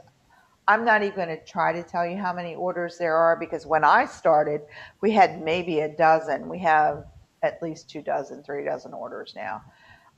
[0.67, 3.67] I'm not even going to try to tell you how many orders there are because
[3.67, 4.63] when I started,
[5.01, 6.49] we had maybe a dozen.
[6.49, 7.05] We have
[7.43, 9.63] at least two dozen, three dozen orders now.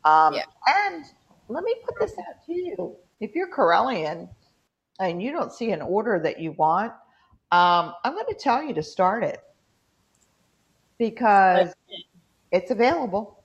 [0.04, 0.44] Um, yeah.
[0.68, 1.04] And
[1.48, 2.96] let me put this out to you.
[3.20, 4.28] If you're Correllian
[5.00, 6.92] and you don't see an order that you want,
[7.50, 9.40] um, I'm going to tell you to start it
[10.98, 11.72] because
[12.52, 13.44] it's available.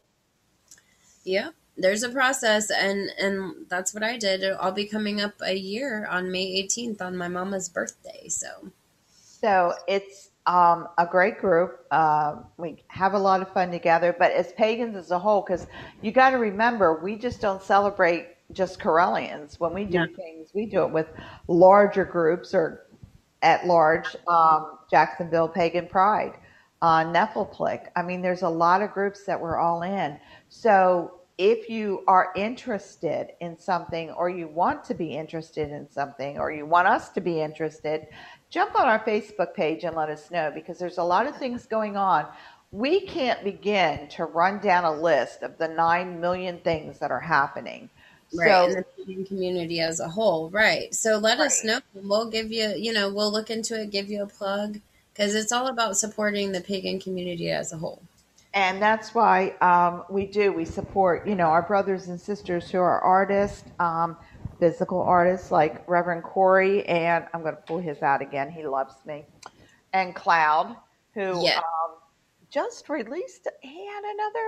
[1.24, 4.44] Yeah, there's a process, and and that's what I did.
[4.60, 8.28] I'll be coming up a year on May 18th on my mama's birthday.
[8.28, 8.72] So,
[9.08, 11.86] so it's um, a great group.
[11.92, 15.68] Uh, we have a lot of fun together, but as pagans as a whole, because
[16.02, 19.60] you got to remember, we just don't celebrate just Correllians.
[19.60, 20.06] When we do yeah.
[20.16, 21.08] things, we do it with
[21.48, 22.88] larger groups or
[23.42, 24.16] at large.
[24.28, 26.34] Um, Jacksonville Pagan Pride,
[26.82, 27.06] uh.
[27.96, 30.20] I mean, there's a lot of groups that we're all in.
[30.50, 36.38] So if you are interested in something or you want to be interested in something
[36.38, 38.06] or you want us to be interested,
[38.52, 41.66] jump on our Facebook page and let us know because there's a lot of things
[41.66, 42.28] going on.
[42.72, 47.20] We can't begin to run down a list of the 9 million things that are
[47.20, 47.90] happening.
[48.36, 50.94] Right, so, in the pagan community as a whole, right?
[50.94, 51.48] So let right.
[51.48, 51.80] us know.
[51.96, 54.80] We'll give you, you know, we'll look into it, give you a plug,
[55.12, 58.04] because it's all about supporting the pagan community as a whole.
[58.54, 60.52] And that's why um, we do.
[60.52, 63.64] We support, you know, our brothers and sisters who are artists.
[63.80, 64.18] Um,
[64.62, 68.52] physical artists like Reverend Corey, and I'm going to pull his out again.
[68.52, 69.26] He loves me.
[69.92, 70.78] And Cloud,
[71.16, 71.58] who yeah.
[71.58, 71.96] um,
[72.52, 74.48] just released, he had another.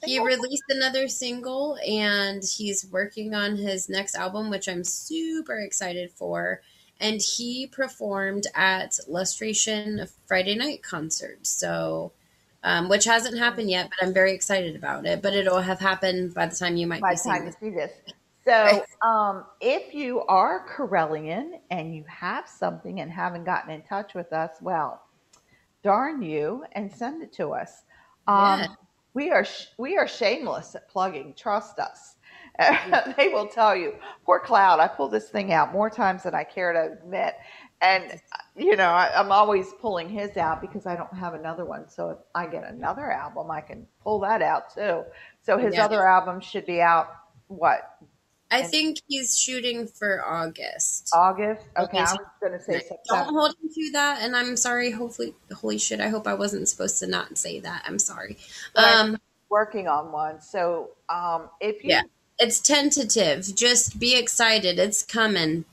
[0.00, 0.08] Single.
[0.08, 6.12] He released another single, and he's working on his next album, which I'm super excited
[6.12, 6.62] for.
[7.00, 11.46] And he performed at Lustration Friday night concert.
[11.46, 12.12] So
[12.62, 15.22] um, which hasn't happened yet, but I'm very excited about it.
[15.22, 17.74] But it'll have happened by the time you might by be the time you see
[17.74, 17.92] this.
[18.44, 24.14] So, um, if you are Correllian and you have something and haven't gotten in touch
[24.14, 25.02] with us, well,
[25.82, 27.82] darn you, and send it to us.
[28.26, 28.66] Um, yeah.
[29.12, 31.34] We are sh- we are shameless at plugging.
[31.34, 32.16] Trust us.
[33.16, 33.94] they will tell you.
[34.24, 37.34] Poor Cloud, I pulled this thing out more times than I care to admit,
[37.80, 38.20] and
[38.56, 41.88] you know I, am always pulling his out because I don't have another one.
[41.88, 45.04] So if I get another album, I can pull that out too.
[45.42, 45.84] So his yeah.
[45.84, 47.08] other album should be out
[47.48, 47.96] what
[48.50, 51.10] I think he's shooting for August.
[51.14, 51.66] August?
[51.78, 52.98] Okay, I was going to say September.
[53.08, 54.22] Don't hold him to that.
[54.22, 54.90] And I'm sorry.
[54.90, 57.84] Hopefully, holy shit, I hope I wasn't supposed to not say that.
[57.86, 58.38] I'm sorry.
[58.74, 59.18] Um,
[59.50, 60.40] working on one.
[60.40, 61.90] So um, if you.
[61.90, 62.02] Yeah,
[62.38, 63.54] it's tentative.
[63.54, 64.78] Just be excited.
[64.80, 65.64] It's coming.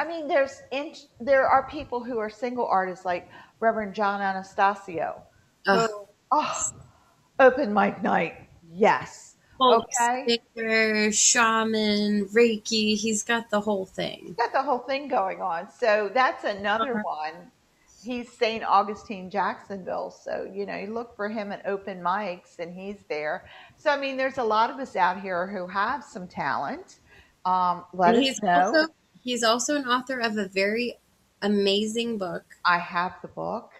[0.00, 3.28] I mean, there's in, there are people who are single artists like
[3.60, 5.22] Reverend John Anastasio.
[5.66, 5.86] Who,
[6.32, 6.72] oh,
[7.38, 8.48] open mic night.
[8.72, 9.30] Yes
[9.60, 10.24] okay.
[10.26, 12.96] Speaker, shaman, Reiki.
[12.96, 14.22] He's got the whole thing.
[14.26, 15.70] He's got the whole thing going on.
[15.70, 17.02] So that's another uh-huh.
[17.04, 17.50] one.
[18.02, 18.64] He's St.
[18.64, 20.10] Augustine, Jacksonville.
[20.10, 23.44] So, you know, you look for him at open mics and he's there.
[23.76, 27.00] So, I mean, there's a lot of us out here who have some talent.
[27.44, 28.88] Um, let and us know.
[29.22, 30.98] He's also an author of a very
[31.42, 32.44] amazing book.
[32.64, 33.72] I have the book.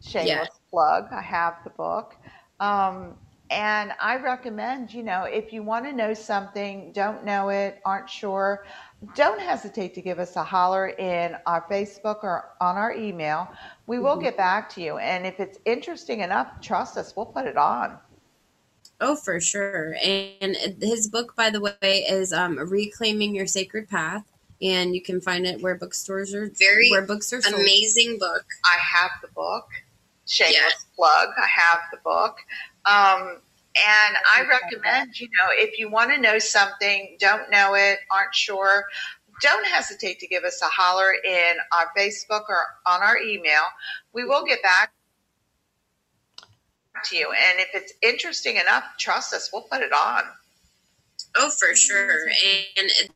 [0.00, 0.46] Shameless yeah.
[0.70, 1.08] plug.
[1.12, 2.16] I have the book.
[2.60, 3.14] Um,
[3.50, 8.08] and I recommend, you know, if you want to know something, don't know it, aren't
[8.08, 8.64] sure,
[9.14, 13.48] don't hesitate to give us a holler in our Facebook or on our email.
[13.86, 14.24] We will mm-hmm.
[14.24, 14.98] get back to you.
[14.98, 17.98] And if it's interesting enough, trust us, we'll put it on.
[19.00, 19.96] Oh, for sure.
[20.02, 24.24] And his book, by the way, is um, Reclaiming Your Sacred Path.
[24.64, 27.60] And you can find it where bookstores are very where books are sold.
[27.60, 28.44] Amazing book.
[28.64, 29.66] I have the book.
[30.26, 30.96] Shameless yeah.
[30.96, 31.28] plug.
[31.36, 32.38] I have the book.
[32.86, 33.40] Um,
[33.76, 38.34] and I recommend, you know, if you want to know something, don't know it, aren't
[38.34, 38.84] sure,
[39.42, 43.62] don't hesitate to give us a holler in our Facebook or on our email.
[44.12, 44.92] We will get back
[47.04, 47.30] to you.
[47.32, 50.22] And if it's interesting enough, trust us, we'll put it on.
[51.36, 52.28] Oh, for sure.
[52.76, 53.10] And it,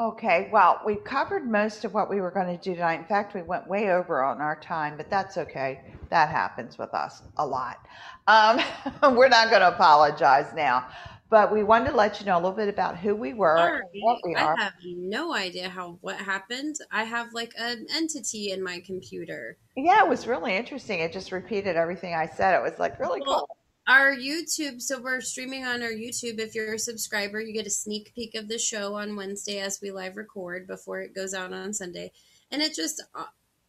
[0.00, 2.98] Okay, well, we covered most of what we were going to do tonight.
[2.98, 5.82] In fact, we went way over on our time, but that's okay.
[6.10, 7.78] That happens with us a lot.
[8.26, 8.60] Um,
[9.16, 10.88] we're not going to apologize now,
[11.30, 13.82] but we wanted to let you know a little bit about who we were, sorry,
[14.00, 14.56] what we are.
[14.58, 16.74] I have no idea how what happened.
[16.90, 19.58] I have like an entity in my computer.
[19.76, 21.00] Yeah, it was really interesting.
[21.00, 22.56] It just repeated everything I said.
[22.56, 23.56] It was like really Well, cool.
[23.86, 26.38] Our YouTube, so we're streaming on our YouTube.
[26.38, 29.80] If you're a subscriber, you get a sneak peek of the show on Wednesday as
[29.82, 32.12] we live record before it goes out on Sunday.
[32.50, 33.24] And it just uh,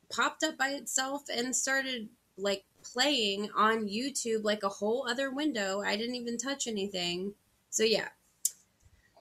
[0.10, 5.82] popped up by itself and started like playing on YouTube like a whole other window.
[5.82, 7.34] I didn't even touch anything.
[7.70, 8.10] So yeah.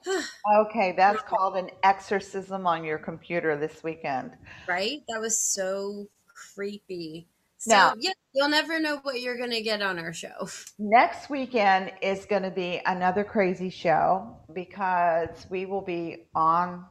[0.59, 4.31] Okay, that's called an exorcism on your computer this weekend.
[4.67, 5.01] right?
[5.09, 7.27] That was so creepy.
[7.67, 10.47] So Now, yeah, you'll never know what you're gonna get on our show.
[10.77, 16.85] next weekend is going to be another crazy show because we will be on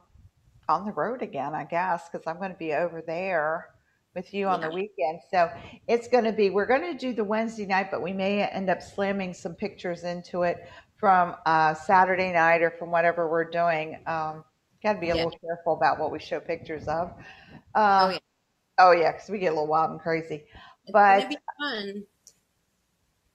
[0.67, 3.69] on the road again, I guess, because I'm going to be over there
[4.15, 5.19] with you on the weekend.
[5.29, 5.49] So
[5.87, 8.69] it's going to be, we're going to do the Wednesday night, but we may end
[8.69, 10.67] up slamming some pictures into it
[10.97, 13.99] from uh, Saturday night or from whatever we're doing.
[14.07, 14.43] Um,
[14.81, 15.23] Got to be a Yeah.
[15.23, 17.13] little careful about what we show pictures of.
[17.99, 18.19] Oh Uh, yeah,
[18.77, 20.43] oh, yeah, because we get a little wild and crazy.
[20.83, 22.03] it's But be fun.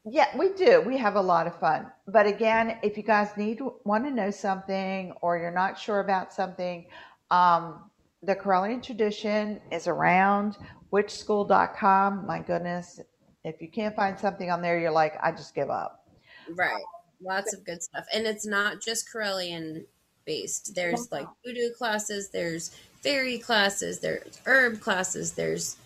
[0.04, 0.80] Yeah, we do.
[0.80, 1.86] We have a lot of fun.
[2.08, 6.32] But again, if you guys need want to know something or you're not sure about
[6.32, 6.86] something,
[7.30, 7.90] um,
[8.22, 10.56] the Correllian tradition is around
[10.92, 12.26] witchschool.com.
[12.26, 13.00] My goodness,
[13.44, 16.06] if you can't find something on there, you're like, I just give up.
[16.54, 16.82] Right,
[17.22, 19.84] lots of good stuff, and it's not just Correllian
[20.24, 20.74] based.
[20.74, 25.76] There's like voodoo classes, there's fairy classes, there's herb classes, there's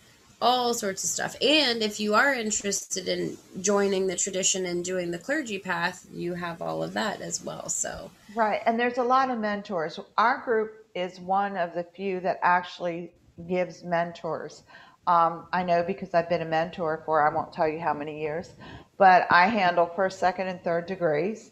[0.41, 1.35] all sorts of stuff.
[1.41, 6.33] And if you are interested in joining the tradition and doing the clergy path, you
[6.33, 7.69] have all of that as well.
[7.69, 8.61] So Right.
[8.65, 9.99] And there's a lot of mentors.
[10.17, 13.13] Our group is one of the few that actually
[13.47, 14.63] gives mentors.
[15.07, 18.21] Um, I know because I've been a mentor for, I won't tell you how many
[18.21, 18.49] years,
[18.97, 21.51] but I handle first, second, and third degrees.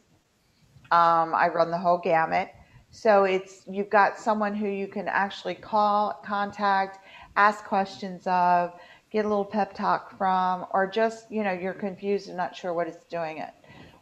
[0.91, 2.49] Um, I run the whole gamut.
[2.95, 6.99] So it's you've got someone who you can actually call, contact,
[7.35, 8.79] ask questions of,
[9.11, 12.71] get a little pep talk from, or just you know you're confused and not sure
[12.71, 13.49] what is doing it,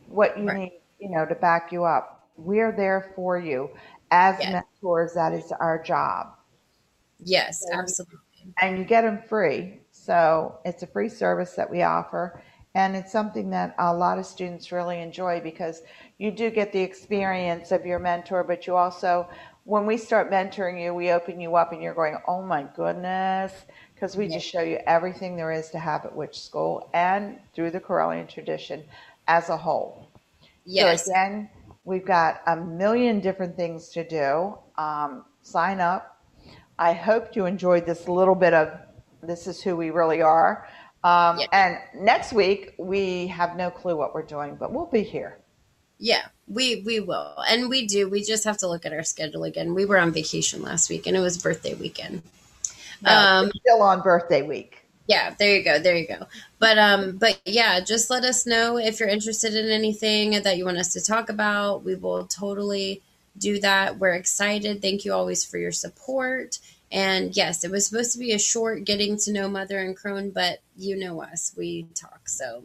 [0.08, 2.28] what you right, need, you know, to back you up.
[2.36, 3.70] We're there for you
[4.12, 5.14] as yeah, mentors.
[5.14, 6.28] That is our job,
[7.24, 8.18] yes, absolutely,
[8.62, 9.80] and you get them free.
[9.92, 12.44] So it's a free service that we offer.
[12.74, 15.82] And it's something that a lot of students really enjoy because
[16.22, 19.28] you do get the experience of your mentor, but you also,
[19.64, 23.52] when we start mentoring you, we open you up and you're going, oh my goodness,
[23.96, 27.72] because we just show you everything there is to have at Witch School and through
[27.72, 28.84] the Correllian tradition
[29.28, 30.12] as a whole.
[30.64, 31.06] Yes.
[31.06, 31.50] So again,
[31.86, 34.60] we've got a million different things to do.
[34.78, 36.24] Um, sign up.
[36.78, 38.70] I hope you enjoyed this little bit of
[39.24, 40.68] this is who we really are.
[41.04, 45.41] Um, and next week, we have no clue what we're doing, but we'll be here.
[46.04, 48.10] Yeah, we we will, and we do.
[48.10, 49.76] We just have to look at our schedule again.
[49.76, 52.24] We were on vacation last week, and it was birthday weekend.
[53.04, 54.80] No, Um, still on birthday week.
[55.08, 56.26] yeah, there you go, there you go.
[56.58, 60.66] But um, but yeah, just let us know if you're interested in anything that you
[60.66, 61.84] want us to talk about.
[61.84, 63.04] We will totally
[63.38, 64.00] do that.
[64.00, 64.82] We're excited.
[64.82, 66.58] Thank you always for your support.
[66.92, 70.32] And yes, it was supposed to be a short getting to know Mother and Crone,
[70.32, 72.28] but you know us, we talk.
[72.28, 72.64] So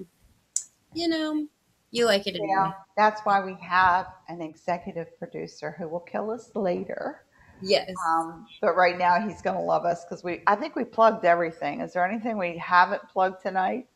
[0.95, 1.47] you know,
[1.91, 2.71] you like it Yeah, anyway.
[2.97, 7.23] that's why we have an executive producer who will kill us later.
[7.63, 7.91] Yes.
[8.07, 10.43] Um, but right now, he's going to love us because we.
[10.47, 11.81] I think we plugged everything.
[11.81, 13.87] Is there anything we haven't plugged tonight?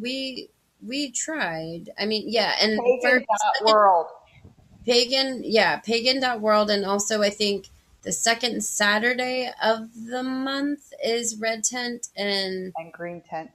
[0.00, 0.48] we
[0.84, 3.24] we tried i mean yeah and Pagan
[3.64, 4.06] world.
[4.84, 7.68] pagan yeah pagan.world and also i think
[8.02, 13.50] the second saturday of the month is red tent and and green tent.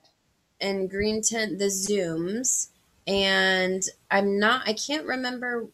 [0.62, 2.70] and green tent the zooms
[3.10, 5.66] and i'm not i can't remember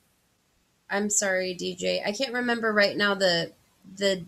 [0.90, 3.52] i'm sorry dj i can't remember right now the
[3.98, 4.24] the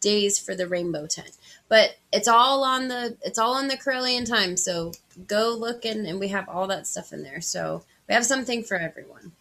[0.00, 1.32] days for the rainbow tent.
[1.68, 4.92] But it's all on the it's all on the Correllian time so
[5.26, 7.40] go look and, and we have all that stuff in there.
[7.40, 9.32] So we have something for everyone.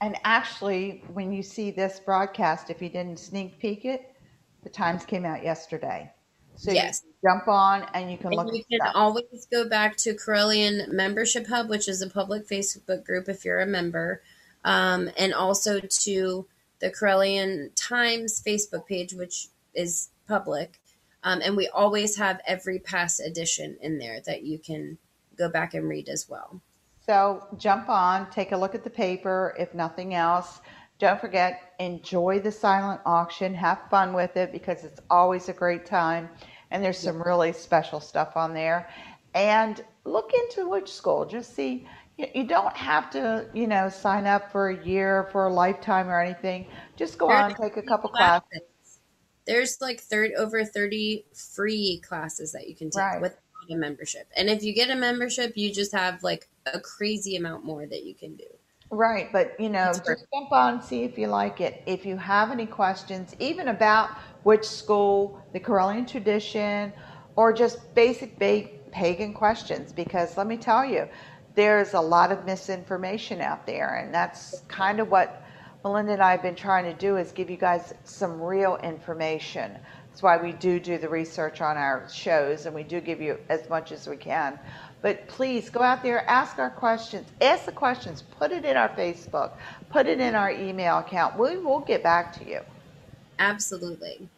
[0.00, 4.14] And actually, when you see this broadcast, if you didn't sneak peek it,
[4.62, 6.10] the times came out yesterday.
[6.58, 9.96] So yes jump on and you can look and at you can always go back
[9.98, 14.22] to Correllian Membership Hub, which is a public Facebook group if you're a member,
[14.64, 16.46] um, and also to
[16.80, 20.80] the Correllian Times Facebook page, which is public.
[21.24, 24.98] Um, and we always have every past edition in there that you can
[25.36, 26.60] go back and read as well.
[27.04, 30.60] So jump on, take a look at the paper, if nothing else.
[30.98, 35.86] Don't forget, enjoy the silent auction, have fun with it because it's always a great
[35.86, 36.28] time.
[36.70, 38.88] And there's some really special stuff on there.
[39.34, 41.24] And look into Witch School.
[41.24, 41.86] Just see,
[42.16, 46.20] you don't have to, you know, sign up for a year, for a lifetime or
[46.20, 46.66] anything.
[46.96, 48.42] Just go on, take a couple classes.
[49.46, 53.20] There's like third over 30 free classes that you can take Right.
[53.20, 53.38] without
[53.70, 54.28] a membership.
[54.36, 58.04] And if you get a membership, you just have like a crazy amount more that
[58.04, 58.57] you can do.
[58.90, 61.82] Right, but you know, just jump on, see if you like it.
[61.86, 64.10] If you have any questions, even about
[64.44, 66.94] Witch School, the Correllian tradition,
[67.36, 71.06] or just basic ba- pagan questions, because let me tell you,
[71.54, 75.42] there's a lot of misinformation out there, and that's kind of what
[75.84, 79.76] Mylinda and I have been trying to do is give you guys some real information.
[80.08, 83.38] That's why we do do the research on our shows, and we do give you
[83.50, 84.58] as much as we can.
[85.00, 88.88] But please go out there, ask our questions, ask the questions, put it in our
[88.88, 89.52] Facebook,
[89.90, 91.38] put it in our email account.
[91.38, 92.60] We will get back to you.
[93.38, 94.28] Absolutely.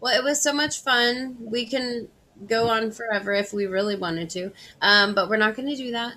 [0.00, 1.36] Well, it was so much fun.
[1.40, 2.08] We can
[2.48, 4.50] go on forever if we really wanted to,
[4.80, 6.14] um, but we're not going to do that.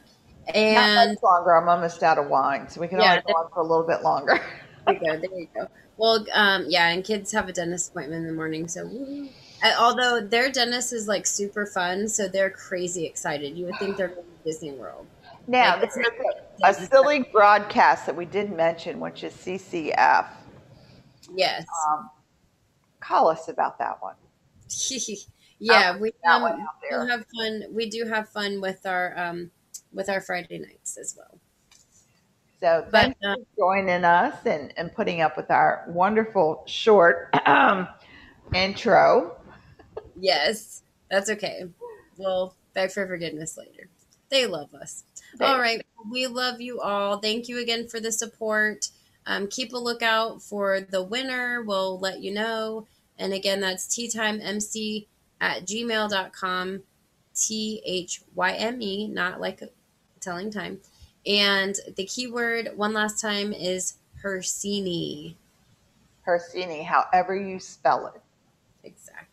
[0.47, 1.51] Not And much longer.
[1.55, 3.85] I'm almost out of wine, so we can Yeah, only go on for a little
[3.85, 4.41] bit longer.
[4.87, 5.17] there you go.
[5.17, 5.67] There you go.
[5.97, 8.89] Well, um, yeah, and kids have a dentist appointment in the morning, so
[9.80, 13.57] although their dentist is like super fun, so they're crazy excited.
[13.57, 15.07] You would think they're going to Disney World.
[15.47, 15.91] Now, Like,
[16.64, 20.28] a, a silly broadcast that we didn't mention, which is CCF.
[21.36, 21.66] Yes.
[21.89, 22.09] Um,
[22.99, 24.16] call us about that one.
[25.59, 26.43] yeah, we um,
[26.89, 27.64] do have fun.
[27.72, 29.51] We do have fun with our um,
[29.91, 31.39] with our Friday nights as well.
[32.61, 37.30] So But thanks uh, for joining us and, and putting up with our wonderful short
[37.45, 37.89] um,
[38.53, 39.36] intro.
[40.20, 41.66] Yes, that's okay.
[42.18, 43.88] We'll beg for forgiveness later.
[44.30, 45.03] They love us.
[45.38, 45.86] They- All right.
[46.11, 47.18] We love you all.
[47.20, 48.89] Thank you again for the support.
[49.26, 51.61] Um, keep a lookout for the winner.
[51.61, 52.88] We'll let you know.
[53.18, 55.05] And again, that's teathymemc
[55.39, 56.84] at gmail.com.
[57.36, 59.61] T H Y M E, not like
[60.20, 60.80] telling time.
[61.26, 65.36] And the keyword one last time is Hersini.
[66.28, 68.22] Hersini, however you spell it.
[68.84, 69.32] Exactly.